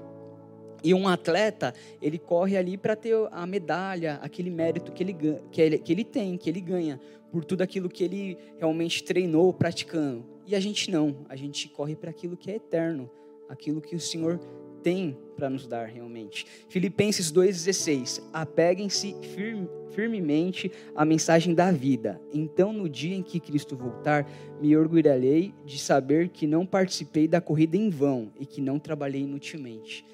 E 0.83 0.95
um 0.95 1.09
atleta, 1.09 1.75
ele 2.01 2.19
corre 2.19 2.57
ali 2.57 2.77
para 2.77 2.97
ter 2.97 3.15
a 3.31 3.47
medalha, 3.47 4.19
aquele 4.23 4.51
mérito 4.51 4.93
que 4.93 5.03
ele, 5.03 5.17
que, 5.51 5.61
ele, 5.61 5.79
que 5.79 5.93
ele 5.93 6.05
tem, 6.05 6.37
que 6.37 6.49
ele 6.49 6.61
ganha, 6.61 7.01
por 7.31 7.45
tudo 7.45 7.63
aquilo 7.63 7.89
que 7.89 8.05
ele 8.05 8.39
realmente 8.59 9.05
treinou 9.05 9.53
praticando. 9.53 10.25
E 10.47 10.55
a 10.55 10.61
gente 10.61 10.91
não, 10.91 11.17
a 11.29 11.37
gente 11.37 11.69
corre 11.69 11.95
para 11.95 12.11
aquilo 12.11 12.37
que 12.37 12.51
é 12.51 12.57
eterno, 12.57 13.11
aquilo 13.49 13.81
que 13.81 13.95
o 13.95 14.01
Senhor 14.01 14.41
tem 14.83 15.17
para 15.37 15.51
nos 15.51 15.67
dar 15.67 15.87
realmente. 15.87 16.47
Filipenses 16.69 17.33
2,16: 17.33 18.23
Apeguem-se 18.33 19.15
firme, 19.35 19.69
firmemente 19.91 20.71
à 20.95 21.05
mensagem 21.05 21.55
da 21.55 21.71
vida. 21.71 22.21
Então, 22.33 22.73
no 22.73 22.89
dia 22.89 23.15
em 23.15 23.23
que 23.23 23.41
Cristo 23.41 23.77
voltar, 23.77 24.27
me 24.61 24.77
orgulharei 24.77 25.55
de 25.65 25.79
saber 25.79 26.29
que 26.29 26.47
não 26.47 26.67
participei 26.67 27.29
da 27.29 27.41
corrida 27.41 27.77
em 27.77 27.91
vão 27.91 28.33
e 28.39 28.47
que 28.47 28.61
não 28.61 28.79
trabalhei 28.79 29.23
inutilmente. 29.23 30.05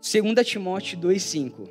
2 0.00 0.46
Timóteo 0.46 0.98
2,5: 0.98 1.68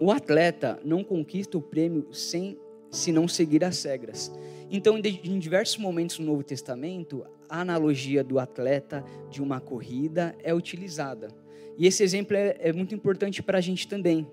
O 0.00 0.10
atleta 0.12 0.78
não 0.84 1.02
conquista 1.02 1.58
o 1.58 1.62
prêmio 1.62 2.06
sem 2.12 2.56
se 2.90 3.10
não 3.10 3.26
seguir 3.26 3.64
as 3.64 3.82
regras. 3.82 4.32
Então, 4.70 4.96
em 4.98 5.38
diversos 5.38 5.76
momentos 5.76 6.18
no 6.18 6.26
Novo 6.26 6.44
Testamento, 6.44 7.26
a 7.48 7.60
analogia 7.60 8.22
do 8.22 8.38
atleta 8.38 9.04
de 9.30 9.42
uma 9.42 9.60
corrida 9.60 10.34
é 10.42 10.54
utilizada. 10.54 11.28
E 11.76 11.86
esse 11.86 12.04
exemplo 12.04 12.36
é, 12.36 12.56
é 12.60 12.72
muito 12.72 12.94
importante 12.94 13.42
para 13.42 13.58
a 13.58 13.60
gente 13.60 13.88
também, 13.88 14.26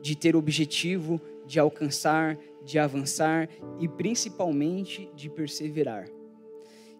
de 0.00 0.16
ter 0.16 0.34
objetivo, 0.34 1.20
de 1.46 1.60
alcançar, 1.60 2.36
de 2.64 2.78
avançar 2.78 3.48
e 3.78 3.86
principalmente 3.88 5.08
de 5.14 5.30
perseverar. 5.30 6.08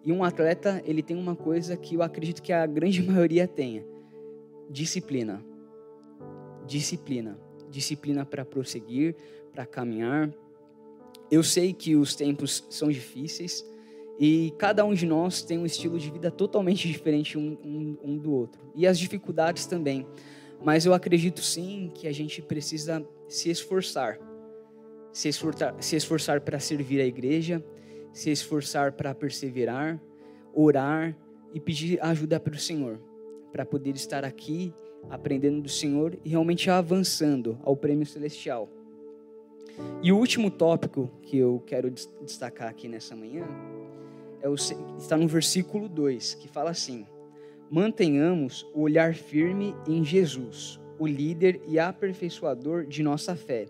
E 0.05 0.11
um 0.11 0.23
atleta, 0.23 0.81
ele 0.85 1.03
tem 1.03 1.17
uma 1.17 1.35
coisa 1.35 1.75
que 1.75 1.95
eu 1.95 2.01
acredito 2.01 2.41
que 2.41 2.53
a 2.53 2.65
grande 2.65 3.03
maioria 3.03 3.45
tenha: 3.45 3.83
disciplina. 4.73 5.45
Disciplina. 6.65 7.39
Disciplina 7.69 8.25
para 8.25 8.43
prosseguir, 8.43 9.15
para 9.53 9.65
caminhar. 9.65 10.33
Eu 11.31 11.43
sei 11.43 11.71
que 11.71 11.95
os 11.95 12.15
tempos 12.15 12.65
são 12.69 12.89
difíceis, 12.89 13.65
e 14.19 14.53
cada 14.57 14.83
um 14.83 14.93
de 14.93 15.05
nós 15.05 15.41
tem 15.41 15.57
um 15.57 15.65
estilo 15.65 15.97
de 15.97 16.09
vida 16.09 16.29
totalmente 16.29 16.87
diferente 16.87 17.37
um, 17.37 17.57
um, 17.63 17.97
um, 18.03 18.17
do 18.17 18.31
outro. 18.31 18.61
E 18.75 18.85
as 18.85 18.99
dificuldades 18.99 19.65
também. 19.65 20.05
Mas 20.61 20.85
eu 20.85 20.93
acredito 20.93 21.41
sim 21.41 21.91
que 21.93 22.07
a 22.07 22.11
gente 22.11 22.41
precisa 22.41 23.05
se 23.27 23.49
esforçar. 23.49 24.19
Se 25.11 25.27
esforçar, 25.29 25.75
se 25.79 25.95
esforçar 25.95 26.41
para 26.41 26.59
servir 26.59 26.99
a 26.99 27.05
igreja, 27.05 27.63
se 28.11 28.31
esforçar 28.31 28.93
para 28.93 29.13
perseverar, 29.13 30.01
orar 30.53 31.15
e 31.53 31.59
pedir 31.59 31.99
ajuda 32.03 32.39
para 32.39 32.53
o 32.55 32.59
Senhor. 32.59 32.99
Para 33.53 33.65
poder 33.65 33.95
estar 33.95 34.25
aqui 34.25 34.73
aprendendo 35.09 35.61
do 35.61 35.69
Senhor 35.69 36.17
e 36.25 36.29
realmente 36.29 36.69
avançando 36.69 37.57
ao 37.63 37.77
prêmio 37.77 38.05
celestial. 38.05 38.69
E 40.01 40.11
o 40.11 40.17
último 40.17 40.51
tópico 40.51 41.09
que 41.21 41.37
eu 41.37 41.63
quero 41.65 41.89
destacar 41.89 42.69
aqui 42.69 42.87
nessa 42.87 43.15
manhã 43.15 43.45
é 44.41 44.49
o, 44.49 44.55
está 44.55 45.17
no 45.17 45.27
versículo 45.27 45.87
2, 45.87 46.35
que 46.35 46.47
fala 46.47 46.69
assim: 46.69 47.07
Mantenhamos 47.69 48.67
o 48.73 48.81
olhar 48.81 49.15
firme 49.15 49.75
em 49.87 50.03
Jesus, 50.03 50.79
o 50.99 51.07
líder 51.07 51.61
e 51.67 51.79
aperfeiçoador 51.79 52.85
de 52.85 53.01
nossa 53.01 53.35
fé. 53.35 53.65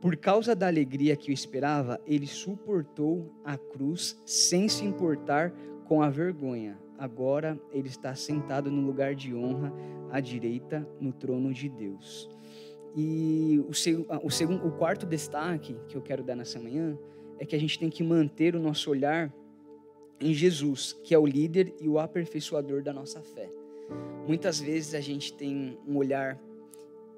Por 0.00 0.16
causa 0.16 0.54
da 0.54 0.66
alegria 0.66 1.16
que 1.16 1.30
o 1.30 1.32
esperava, 1.32 2.00
ele 2.06 2.26
suportou 2.26 3.30
a 3.44 3.56
cruz 3.56 4.18
sem 4.24 4.68
se 4.68 4.84
importar 4.84 5.52
com 5.84 6.02
a 6.02 6.08
vergonha. 6.08 6.78
Agora 7.00 7.58
ele 7.72 7.88
está 7.88 8.14
sentado 8.14 8.70
no 8.70 8.82
lugar 8.82 9.14
de 9.14 9.34
honra 9.34 9.72
à 10.10 10.20
direita 10.20 10.86
no 11.00 11.14
trono 11.14 11.50
de 11.50 11.66
Deus. 11.66 12.28
E 12.94 13.58
o, 13.66 13.70
o, 14.22 14.30
segundo, 14.30 14.66
o 14.66 14.72
quarto 14.72 15.06
destaque 15.06 15.74
que 15.88 15.96
eu 15.96 16.02
quero 16.02 16.22
dar 16.22 16.36
nessa 16.36 16.60
manhã 16.60 16.98
é 17.38 17.46
que 17.46 17.56
a 17.56 17.58
gente 17.58 17.78
tem 17.78 17.88
que 17.88 18.04
manter 18.04 18.54
o 18.54 18.60
nosso 18.60 18.90
olhar 18.90 19.32
em 20.20 20.34
Jesus, 20.34 20.92
que 21.02 21.14
é 21.14 21.18
o 21.18 21.24
líder 21.24 21.72
e 21.80 21.88
o 21.88 21.98
aperfeiçoador 21.98 22.82
da 22.82 22.92
nossa 22.92 23.22
fé. 23.22 23.48
Muitas 24.28 24.60
vezes 24.60 24.94
a 24.94 25.00
gente 25.00 25.32
tem 25.32 25.78
um 25.88 25.96
olhar 25.96 26.38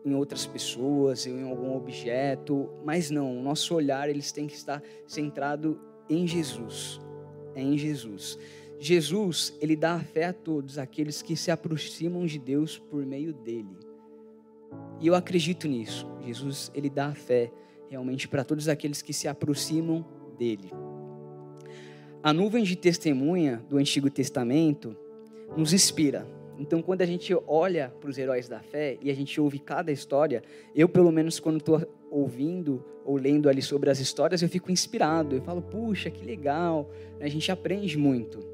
em 0.04 0.14
outras 0.14 0.46
pessoas, 0.46 1.26
em 1.26 1.42
algum 1.42 1.74
objeto, 1.74 2.70
mas 2.84 3.10
não, 3.10 3.36
o 3.36 3.42
nosso 3.42 3.74
olhar 3.74 4.08
eles 4.08 4.30
tem 4.30 4.46
que 4.46 4.54
estar 4.54 4.80
centrado 5.08 5.80
em 6.08 6.24
Jesus. 6.24 7.00
É 7.56 7.60
em 7.60 7.76
Jesus. 7.76 8.38
Jesus, 8.84 9.56
ele 9.60 9.76
dá 9.76 10.00
fé 10.00 10.24
a 10.24 10.32
todos 10.32 10.76
aqueles 10.76 11.22
que 11.22 11.36
se 11.36 11.52
aproximam 11.52 12.26
de 12.26 12.36
Deus 12.36 12.80
por 12.80 13.06
meio 13.06 13.32
dele. 13.32 13.78
E 15.00 15.06
eu 15.06 15.14
acredito 15.14 15.68
nisso. 15.68 16.04
Jesus, 16.20 16.68
ele 16.74 16.90
dá 16.90 17.14
fé 17.14 17.52
realmente 17.88 18.26
para 18.26 18.42
todos 18.42 18.68
aqueles 18.68 19.00
que 19.00 19.12
se 19.12 19.28
aproximam 19.28 20.04
dele. 20.36 20.72
A 22.24 22.32
nuvem 22.32 22.64
de 22.64 22.74
testemunha 22.74 23.64
do 23.68 23.76
Antigo 23.76 24.10
Testamento 24.10 24.96
nos 25.56 25.72
inspira. 25.72 26.26
Então, 26.58 26.82
quando 26.82 27.02
a 27.02 27.06
gente 27.06 27.32
olha 27.46 27.94
para 28.00 28.10
os 28.10 28.18
heróis 28.18 28.48
da 28.48 28.58
fé 28.58 28.98
e 29.00 29.12
a 29.12 29.14
gente 29.14 29.40
ouve 29.40 29.60
cada 29.60 29.92
história, 29.92 30.42
eu, 30.74 30.88
pelo 30.88 31.12
menos, 31.12 31.38
quando 31.38 31.58
estou 31.58 31.86
ouvindo 32.10 32.84
ou 33.04 33.16
lendo 33.16 33.48
ali 33.48 33.62
sobre 33.62 33.90
as 33.90 34.00
histórias, 34.00 34.42
eu 34.42 34.48
fico 34.48 34.72
inspirado. 34.72 35.36
Eu 35.36 35.42
falo, 35.42 35.62
puxa, 35.62 36.10
que 36.10 36.24
legal. 36.24 36.90
A 37.20 37.28
gente 37.28 37.52
aprende 37.52 37.96
muito. 37.96 38.51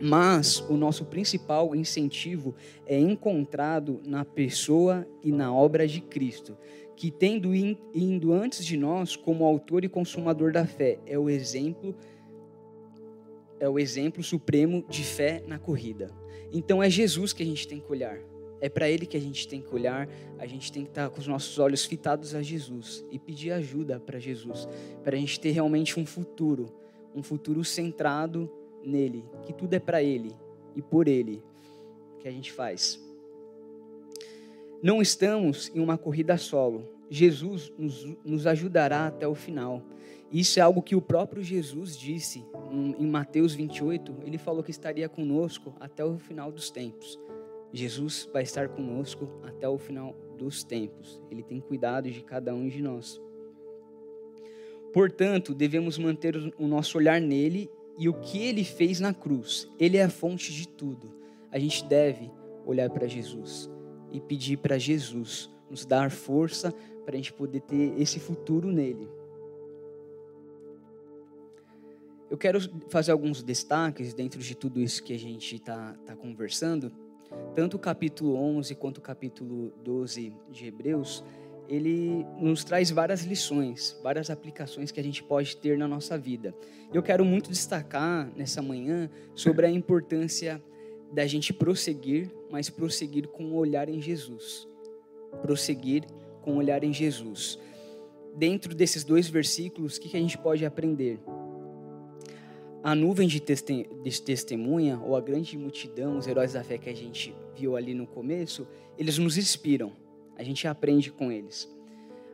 Mas 0.00 0.60
o 0.68 0.76
nosso 0.76 1.04
principal 1.04 1.74
incentivo 1.74 2.54
é 2.86 2.98
encontrado 2.98 4.00
na 4.04 4.24
pessoa 4.24 5.06
e 5.22 5.30
na 5.30 5.54
obra 5.54 5.86
de 5.86 6.00
Cristo, 6.00 6.56
que, 6.96 7.10
tendo 7.10 7.54
indo 7.54 8.32
antes 8.32 8.64
de 8.64 8.76
nós 8.76 9.16
como 9.16 9.44
autor 9.44 9.84
e 9.84 9.88
consumador 9.88 10.52
da 10.52 10.66
fé, 10.66 10.98
é 11.06 11.18
o 11.18 11.28
exemplo 11.30 11.94
é 13.60 13.68
o 13.68 13.78
exemplo 13.78 14.24
supremo 14.24 14.84
de 14.88 15.04
fé 15.04 15.40
na 15.46 15.56
corrida. 15.56 16.10
Então 16.52 16.82
é 16.82 16.90
Jesus 16.90 17.32
que 17.32 17.44
a 17.44 17.46
gente 17.46 17.68
tem 17.68 17.78
que 17.78 17.92
olhar. 17.92 18.18
É 18.60 18.68
para 18.68 18.90
Ele 18.90 19.06
que 19.06 19.16
a 19.16 19.20
gente 19.20 19.46
tem 19.46 19.60
que 19.60 19.72
olhar. 19.72 20.08
A 20.36 20.46
gente 20.46 20.72
tem 20.72 20.82
que 20.82 20.90
estar 20.90 21.08
com 21.10 21.20
os 21.20 21.28
nossos 21.28 21.60
olhos 21.60 21.84
fitados 21.84 22.34
a 22.34 22.42
Jesus 22.42 23.04
e 23.08 23.20
pedir 23.20 23.52
ajuda 23.52 24.00
para 24.00 24.18
Jesus, 24.18 24.68
para 25.04 25.16
a 25.16 25.18
gente 25.18 25.38
ter 25.38 25.52
realmente 25.52 25.98
um 25.98 26.04
futuro, 26.04 26.72
um 27.14 27.22
futuro 27.22 27.64
centrado 27.64 28.50
nele, 28.84 29.24
que 29.42 29.52
tudo 29.52 29.74
é 29.74 29.78
para 29.78 30.02
Ele 30.02 30.34
e 30.74 30.82
por 30.82 31.08
Ele 31.08 31.42
que 32.18 32.28
a 32.28 32.30
gente 32.30 32.52
faz. 32.52 33.00
Não 34.82 35.00
estamos 35.00 35.70
em 35.74 35.80
uma 35.80 35.96
corrida 35.96 36.36
solo. 36.36 36.88
Jesus 37.08 37.72
nos, 37.76 38.04
nos 38.24 38.46
ajudará 38.46 39.06
até 39.06 39.28
o 39.28 39.34
final. 39.34 39.82
Isso 40.32 40.58
é 40.58 40.62
algo 40.62 40.82
que 40.82 40.96
o 40.96 41.02
próprio 41.02 41.42
Jesus 41.42 41.96
disse 41.96 42.44
em 42.98 43.06
Mateus 43.06 43.54
28. 43.54 44.14
Ele 44.24 44.38
falou 44.38 44.62
que 44.62 44.70
estaria 44.70 45.08
conosco 45.08 45.74
até 45.78 46.04
o 46.04 46.18
final 46.18 46.50
dos 46.50 46.70
tempos. 46.70 47.20
Jesus 47.72 48.28
vai 48.32 48.42
estar 48.42 48.68
conosco 48.68 49.28
até 49.42 49.68
o 49.68 49.78
final 49.78 50.16
dos 50.38 50.64
tempos. 50.64 51.20
Ele 51.30 51.42
tem 51.42 51.60
cuidado 51.60 52.10
de 52.10 52.22
cada 52.22 52.54
um 52.54 52.66
de 52.66 52.80
nós. 52.80 53.20
Portanto, 54.92 55.54
devemos 55.54 55.98
manter 55.98 56.36
o 56.58 56.66
nosso 56.66 56.98
olhar 56.98 57.20
nele 57.20 57.70
e 57.98 58.08
o 58.08 58.14
que 58.14 58.42
ele 58.42 58.64
fez 58.64 59.00
na 59.00 59.12
cruz. 59.12 59.68
Ele 59.78 59.96
é 59.96 60.04
a 60.04 60.10
fonte 60.10 60.52
de 60.52 60.66
tudo. 60.66 61.12
A 61.50 61.58
gente 61.58 61.84
deve 61.84 62.30
olhar 62.64 62.88
para 62.90 63.06
Jesus 63.06 63.70
e 64.10 64.20
pedir 64.20 64.58
para 64.58 64.78
Jesus 64.78 65.50
nos 65.70 65.84
dar 65.84 66.10
força 66.10 66.72
para 67.04 67.14
a 67.14 67.16
gente 67.16 67.32
poder 67.32 67.60
ter 67.60 67.98
esse 68.00 68.20
futuro 68.20 68.70
nele. 68.70 69.08
Eu 72.30 72.38
quero 72.38 72.58
fazer 72.88 73.12
alguns 73.12 73.42
destaques 73.42 74.14
dentro 74.14 74.40
de 74.40 74.54
tudo 74.54 74.80
isso 74.80 75.02
que 75.02 75.12
a 75.12 75.18
gente 75.18 75.56
está 75.56 75.94
tá 76.06 76.16
conversando. 76.16 76.90
Tanto 77.54 77.76
o 77.76 77.78
capítulo 77.78 78.34
11 78.36 78.74
quanto 78.74 78.98
o 78.98 79.00
capítulo 79.02 79.70
12 79.84 80.32
de 80.50 80.66
Hebreus, 80.66 81.22
ele 81.68 82.26
nos 82.38 82.64
traz 82.64 82.90
várias 82.90 83.24
lições, 83.24 83.98
várias 84.02 84.30
aplicações 84.30 84.90
que 84.90 85.00
a 85.00 85.02
gente 85.02 85.22
pode 85.22 85.56
ter 85.56 85.78
na 85.78 85.88
nossa 85.88 86.18
vida. 86.18 86.54
Eu 86.92 87.02
quero 87.02 87.24
muito 87.24 87.50
destacar 87.50 88.30
nessa 88.36 88.60
manhã 88.60 89.10
sobre 89.34 89.66
a 89.66 89.70
importância 89.70 90.62
da 91.12 91.26
gente 91.26 91.52
prosseguir, 91.52 92.30
mas 92.50 92.70
prosseguir 92.70 93.28
com 93.28 93.44
o 93.44 93.54
olhar 93.54 93.88
em 93.88 94.00
Jesus. 94.00 94.68
Prosseguir 95.40 96.04
com 96.42 96.54
o 96.54 96.56
olhar 96.56 96.84
em 96.84 96.92
Jesus. 96.92 97.58
Dentro 98.36 98.74
desses 98.74 99.04
dois 99.04 99.28
versículos, 99.28 99.96
o 99.96 100.00
que 100.00 100.16
a 100.16 100.20
gente 100.20 100.38
pode 100.38 100.64
aprender? 100.64 101.20
a 102.82 102.94
nuvem 102.96 103.28
de, 103.28 103.40
testemunha, 103.40 105.00
ou 105.04 105.14
a 105.14 105.20
grande 105.20 105.56
multidão, 105.56 106.18
os 106.18 106.26
heróis 106.26 106.54
da 106.54 106.64
fé 106.64 106.76
que 106.76 106.90
a 106.90 106.94
gente 106.94 107.32
viu 107.56 107.76
ali 107.76 107.94
no 107.94 108.06
começo, 108.06 108.66
eles 108.98 109.18
nos 109.18 109.38
inspiram, 109.38 109.92
a 110.36 110.42
gente 110.42 110.66
aprende 110.66 111.10
com 111.12 111.30
eles. 111.30 111.70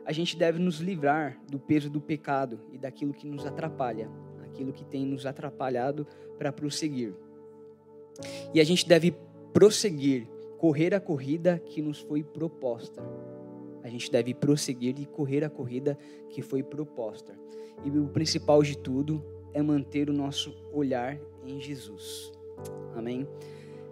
A 0.05 0.11
gente 0.11 0.35
deve 0.37 0.59
nos 0.59 0.79
livrar 0.79 1.39
do 1.49 1.59
peso 1.59 1.89
do 1.89 2.01
pecado 2.01 2.59
e 2.71 2.77
daquilo 2.77 3.13
que 3.13 3.27
nos 3.27 3.45
atrapalha, 3.45 4.09
aquilo 4.43 4.73
que 4.73 4.83
tem 4.83 5.05
nos 5.05 5.25
atrapalhado 5.25 6.07
para 6.37 6.51
prosseguir. 6.51 7.13
E 8.53 8.59
a 8.59 8.63
gente 8.63 8.87
deve 8.87 9.15
prosseguir, 9.53 10.27
correr 10.57 10.93
a 10.93 10.99
corrida 10.99 11.59
que 11.59 11.81
nos 11.81 11.99
foi 11.99 12.23
proposta. 12.23 13.03
A 13.83 13.89
gente 13.89 14.11
deve 14.11 14.33
prosseguir 14.33 14.99
e 14.99 15.05
correr 15.05 15.43
a 15.43 15.49
corrida 15.49 15.97
que 16.29 16.41
foi 16.41 16.63
proposta. 16.63 17.33
E 17.83 17.89
o 17.89 18.07
principal 18.07 18.61
de 18.61 18.77
tudo 18.77 19.23
é 19.53 19.61
manter 19.61 20.09
o 20.09 20.13
nosso 20.13 20.55
olhar 20.73 21.19
em 21.45 21.59
Jesus. 21.59 22.31
Amém? 22.95 23.27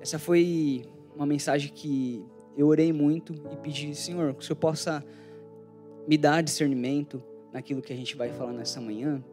Essa 0.01 0.19
foi 0.19 0.83
uma 1.15 1.25
mensagem 1.25 1.71
que 1.71 2.25
eu 2.57 2.67
orei 2.67 2.91
muito 2.91 3.35
e 3.51 3.55
pedi, 3.57 3.93
Senhor, 3.93 4.33
que 4.33 4.39
o 4.39 4.43
Senhor 4.43 4.57
possa 4.57 5.05
me 6.07 6.17
dar 6.17 6.41
discernimento 6.41 7.23
naquilo 7.53 7.81
que 7.81 7.93
a 7.93 7.95
gente 7.95 8.15
vai 8.15 8.31
falar 8.33 8.51
nessa 8.51 8.81
manhã. 8.81 9.23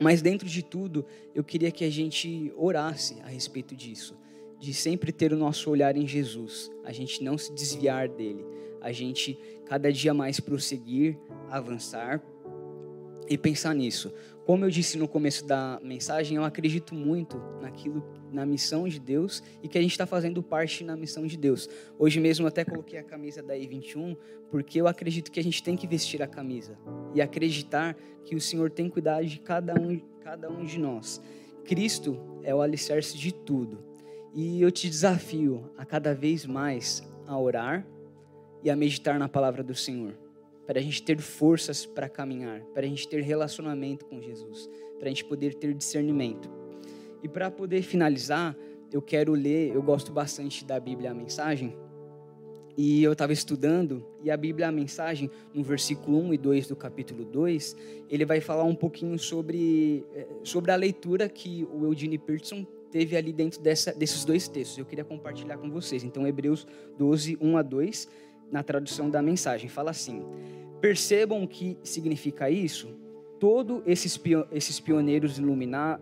Mas 0.00 0.22
dentro 0.22 0.48
de 0.48 0.62
tudo, 0.62 1.04
eu 1.34 1.44
queria 1.44 1.70
que 1.70 1.84
a 1.84 1.90
gente 1.90 2.50
orasse 2.56 3.20
a 3.22 3.28
respeito 3.28 3.76
disso, 3.76 4.16
de 4.58 4.72
sempre 4.72 5.12
ter 5.12 5.32
o 5.32 5.36
nosso 5.36 5.70
olhar 5.70 5.96
em 5.96 6.06
Jesus, 6.06 6.70
a 6.84 6.92
gente 6.92 7.22
não 7.22 7.36
se 7.36 7.52
desviar 7.52 8.08
dele, 8.08 8.44
a 8.80 8.90
gente 8.90 9.38
cada 9.66 9.92
dia 9.92 10.14
mais 10.14 10.40
prosseguir, 10.40 11.18
avançar 11.50 12.22
e 13.28 13.36
pensar 13.36 13.74
nisso. 13.74 14.12
Como 14.46 14.64
eu 14.64 14.70
disse 14.70 14.96
no 14.96 15.06
começo 15.06 15.46
da 15.46 15.78
mensagem, 15.82 16.36
eu 16.36 16.44
acredito 16.44 16.94
muito 16.94 17.38
naquilo, 17.60 18.02
na 18.32 18.46
missão 18.46 18.88
de 18.88 18.98
Deus 18.98 19.42
e 19.62 19.68
que 19.68 19.78
a 19.78 19.82
gente 19.82 19.92
está 19.92 20.06
fazendo 20.06 20.42
parte 20.42 20.84
na 20.84 20.96
missão 20.96 21.26
de 21.26 21.36
Deus. 21.36 21.68
Hoje 21.98 22.20
mesmo 22.20 22.46
até 22.46 22.64
coloquei 22.64 22.98
a 22.98 23.02
camisa 23.02 23.42
da 23.42 23.54
I21 23.54 24.16
porque 24.50 24.80
eu 24.80 24.86
acredito 24.86 25.30
que 25.30 25.38
a 25.40 25.42
gente 25.42 25.62
tem 25.62 25.76
que 25.76 25.86
vestir 25.86 26.22
a 26.22 26.26
camisa 26.26 26.78
e 27.14 27.20
acreditar 27.20 27.96
que 28.24 28.34
o 28.34 28.40
Senhor 28.40 28.70
tem 28.70 28.88
cuidado 28.88 29.26
de 29.26 29.38
cada 29.40 29.74
um, 29.74 30.00
cada 30.20 30.50
um 30.50 30.64
de 30.64 30.78
nós. 30.78 31.20
Cristo 31.64 32.18
é 32.42 32.54
o 32.54 32.60
alicerce 32.60 33.16
de 33.16 33.32
tudo. 33.32 33.78
E 34.34 34.62
eu 34.62 34.70
te 34.70 34.88
desafio 34.88 35.70
a 35.76 35.84
cada 35.84 36.14
vez 36.14 36.46
mais 36.46 37.02
a 37.26 37.38
orar 37.38 37.86
e 38.62 38.70
a 38.70 38.76
meditar 38.76 39.18
na 39.18 39.28
palavra 39.28 39.62
do 39.62 39.74
Senhor 39.74 40.14
para 40.70 40.78
a 40.78 40.82
gente 40.82 41.02
ter 41.02 41.20
forças 41.20 41.84
para 41.84 42.08
caminhar, 42.08 42.60
para 42.66 42.86
a 42.86 42.88
gente 42.88 43.08
ter 43.08 43.22
relacionamento 43.22 44.06
com 44.06 44.22
Jesus, 44.22 44.70
para 45.00 45.06
a 45.06 45.08
gente 45.08 45.24
poder 45.24 45.54
ter 45.54 45.74
discernimento. 45.74 46.48
E 47.22 47.28
para 47.28 47.50
poder 47.50 47.82
finalizar, 47.82 48.56
eu 48.92 49.00
quero 49.00 49.32
ler, 49.32 49.74
eu 49.74 49.82
gosto 49.82 50.12
bastante 50.12 50.64
da 50.64 50.78
Bíblia 50.80 51.10
a 51.10 51.14
mensagem, 51.14 51.76
e 52.76 53.02
eu 53.02 53.12
estava 53.12 53.32
estudando, 53.32 54.04
e 54.22 54.30
a 54.30 54.36
Bíblia 54.36 54.68
a 54.68 54.72
mensagem, 54.72 55.30
no 55.52 55.62
versículo 55.62 56.18
1 56.18 56.34
e 56.34 56.38
2 56.38 56.68
do 56.68 56.76
capítulo 56.76 57.24
2, 57.24 57.76
ele 58.08 58.24
vai 58.24 58.40
falar 58.40 58.64
um 58.64 58.74
pouquinho 58.74 59.18
sobre, 59.18 60.04
eh, 60.14 60.26
sobre 60.42 60.70
a 60.70 60.76
leitura 60.76 61.28
que 61.28 61.68
o 61.72 61.84
Eugene 61.84 62.16
Peterson 62.16 62.66
teve 62.90 63.16
ali 63.16 63.32
dentro 63.32 63.60
dessa, 63.60 63.92
desses 63.92 64.24
dois 64.24 64.48
textos. 64.48 64.78
Eu 64.78 64.84
queria 64.84 65.04
compartilhar 65.04 65.58
com 65.58 65.70
vocês. 65.70 66.04
Então, 66.04 66.26
Hebreus 66.26 66.66
12, 66.98 67.36
1 67.40 67.56
a 67.56 67.62
2, 67.62 68.08
na 68.50 68.62
tradução 68.62 69.10
da 69.10 69.22
mensagem, 69.22 69.68
fala 69.68 69.90
assim: 69.90 70.24
Percebam 70.80 71.42
o 71.42 71.48
que 71.48 71.76
significa 71.82 72.50
isso? 72.50 72.88
Todos 73.38 73.82
esses, 73.86 74.18
esses 74.52 74.80
pioneiros 74.80 75.38
iluminar. 75.38 76.00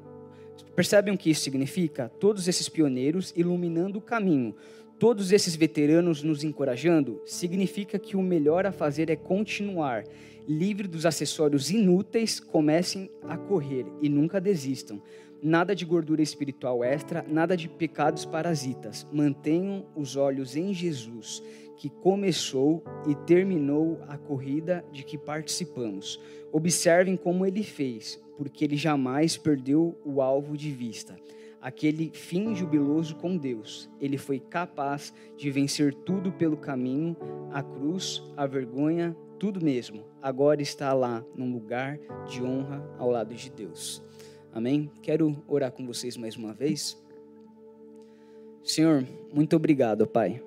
Percebem 0.74 1.14
o 1.14 1.18
que 1.18 1.30
isso 1.30 1.42
significa? 1.42 2.10
Todos 2.20 2.48
esses 2.48 2.68
pioneiros 2.68 3.32
iluminando 3.36 3.98
o 3.98 4.02
caminho, 4.02 4.54
todos 4.98 5.32
esses 5.32 5.54
veteranos 5.54 6.22
nos 6.22 6.42
encorajando, 6.44 7.20
significa 7.24 7.98
que 7.98 8.16
o 8.16 8.22
melhor 8.22 8.66
a 8.66 8.72
fazer 8.72 9.10
é 9.10 9.16
continuar. 9.16 10.04
Livre 10.46 10.88
dos 10.88 11.04
acessórios 11.04 11.70
inúteis, 11.70 12.40
comecem 12.40 13.10
a 13.22 13.36
correr 13.36 13.86
e 14.00 14.08
nunca 14.08 14.40
desistam. 14.40 15.02
Nada 15.42 15.74
de 15.74 15.84
gordura 15.84 16.22
espiritual 16.22 16.82
extra, 16.82 17.24
nada 17.28 17.56
de 17.56 17.68
pecados 17.68 18.24
parasitas. 18.24 19.06
Mantenham 19.12 19.86
os 19.94 20.16
olhos 20.16 20.56
em 20.56 20.74
Jesus 20.74 21.42
que 21.78 21.88
começou 21.88 22.82
e 23.06 23.14
terminou 23.14 24.00
a 24.08 24.18
corrida 24.18 24.84
de 24.92 25.04
que 25.04 25.16
participamos. 25.16 26.20
Observem 26.50 27.16
como 27.16 27.46
ele 27.46 27.62
fez, 27.62 28.20
porque 28.38 28.64
ele 28.64 28.76
jamais 28.76 29.36
perdeu 29.36 30.00
o 30.02 30.22
alvo 30.22 30.56
de 30.56 30.70
vista. 30.70 31.14
Aquele 31.60 32.10
fim 32.14 32.54
jubiloso 32.54 33.16
com 33.16 33.36
Deus. 33.36 33.90
Ele 34.00 34.16
foi 34.16 34.38
capaz 34.38 35.12
de 35.36 35.50
vencer 35.50 35.92
tudo 35.92 36.32
pelo 36.32 36.56
caminho, 36.56 37.14
a 37.52 37.62
cruz, 37.62 38.22
a 38.34 38.46
vergonha, 38.46 39.14
tudo 39.38 39.60
mesmo. 39.60 40.04
Agora 40.22 40.62
está 40.62 40.94
lá, 40.94 41.22
num 41.36 41.52
lugar 41.52 41.98
de 42.26 42.42
honra 42.42 42.82
ao 42.96 43.10
lado 43.10 43.34
de 43.34 43.50
Deus. 43.50 44.02
Amém? 44.52 44.90
Quero 45.02 45.36
orar 45.46 45.72
com 45.72 45.84
vocês 45.84 46.16
mais 46.16 46.36
uma 46.36 46.54
vez. 46.54 46.96
Senhor, 48.62 49.04
muito 49.32 49.56
obrigado, 49.56 50.06
Pai 50.06 50.40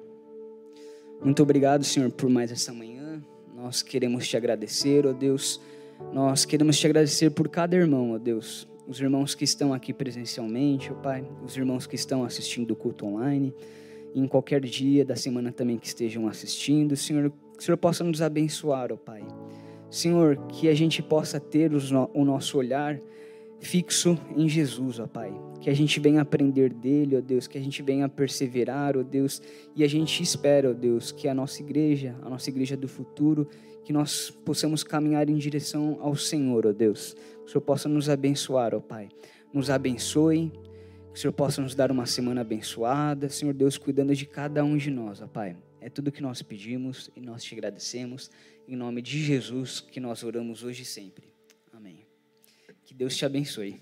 muito 1.23 1.43
obrigado, 1.43 1.83
Senhor, 1.83 2.11
por 2.11 2.27
mais 2.27 2.51
essa 2.51 2.73
manhã. 2.73 3.21
Nós 3.55 3.83
queremos 3.83 4.27
te 4.27 4.35
agradecer, 4.35 5.05
ó 5.05 5.13
Deus. 5.13 5.61
Nós 6.13 6.45
queremos 6.45 6.77
te 6.77 6.85
agradecer 6.85 7.29
por 7.31 7.47
cada 7.47 7.75
irmão, 7.75 8.13
ó 8.13 8.17
Deus. 8.17 8.67
Os 8.87 8.99
irmãos 8.99 9.33
que 9.33 9.43
estão 9.43 9.73
aqui 9.73 9.93
presencialmente, 9.93 10.91
ó 10.91 10.95
Pai. 10.95 11.23
Os 11.45 11.55
irmãos 11.55 11.87
que 11.87 11.95
estão 11.95 12.23
assistindo 12.23 12.71
o 12.71 12.75
culto 12.75 13.05
online. 13.05 13.53
Em 14.13 14.27
qualquer 14.27 14.59
dia 14.61 15.05
da 15.05 15.15
semana 15.15 15.51
também 15.51 15.77
que 15.77 15.87
estejam 15.87 16.27
assistindo. 16.27 16.95
Senhor, 16.95 17.29
que 17.29 17.59
o 17.59 17.61
Senhor 17.61 17.77
possa 17.77 18.03
nos 18.03 18.21
abençoar, 18.21 18.91
ó 18.91 18.97
Pai. 18.97 19.25
Senhor, 19.89 20.37
que 20.47 20.67
a 20.67 20.73
gente 20.73 21.01
possa 21.01 21.39
ter 21.39 21.71
o 21.73 22.25
nosso 22.25 22.57
olhar 22.57 22.99
fixo 23.61 24.17
em 24.35 24.49
Jesus, 24.49 24.99
ó 24.99 25.07
Pai. 25.07 25.31
Que 25.61 25.69
a 25.69 25.73
gente 25.73 25.99
venha 25.99 26.21
aprender 26.21 26.73
dele, 26.73 27.15
ó 27.15 27.21
Deus, 27.21 27.47
que 27.47 27.57
a 27.57 27.61
gente 27.61 27.81
venha 27.83 28.09
perseverar, 28.09 28.97
ó 28.97 29.03
Deus, 29.03 29.41
e 29.75 29.83
a 29.83 29.87
gente 29.87 30.23
espera, 30.23 30.71
ó 30.71 30.73
Deus, 30.73 31.11
que 31.11 31.27
a 31.27 31.33
nossa 31.33 31.61
igreja, 31.61 32.15
a 32.23 32.29
nossa 32.29 32.49
igreja 32.49 32.75
do 32.75 32.87
futuro, 32.87 33.47
que 33.91 33.93
nós 33.93 34.29
possamos 34.29 34.85
caminhar 34.85 35.29
em 35.29 35.35
direção 35.35 35.97
ao 35.99 36.15
Senhor, 36.15 36.65
ó 36.65 36.71
Deus. 36.71 37.13
Que 37.13 37.43
o 37.43 37.47
Senhor 37.49 37.61
possa 37.61 37.89
nos 37.89 38.07
abençoar, 38.07 38.73
ó 38.73 38.79
Pai. 38.79 39.09
Nos 39.53 39.69
abençoe, 39.69 40.49
que 41.11 41.19
o 41.19 41.19
Senhor 41.19 41.33
possa 41.33 41.61
nos 41.61 41.75
dar 41.75 41.91
uma 41.91 42.05
semana 42.05 42.39
abençoada, 42.39 43.27
Senhor 43.27 43.53
Deus, 43.53 43.77
cuidando 43.77 44.15
de 44.15 44.25
cada 44.25 44.63
um 44.63 44.77
de 44.77 44.89
nós, 44.89 45.21
ó 45.21 45.27
Pai. 45.27 45.57
É 45.81 45.89
tudo 45.89 46.09
que 46.09 46.21
nós 46.21 46.41
pedimos 46.41 47.11
e 47.17 47.19
nós 47.19 47.43
te 47.43 47.53
agradecemos. 47.53 48.31
Em 48.65 48.77
nome 48.77 49.01
de 49.01 49.21
Jesus 49.21 49.81
que 49.81 49.99
nós 49.99 50.23
oramos 50.23 50.63
hoje 50.63 50.83
e 50.83 50.85
sempre. 50.85 51.29
Que 52.85 52.93
Deus 52.93 53.17
te 53.17 53.25
abençoe. 53.25 53.81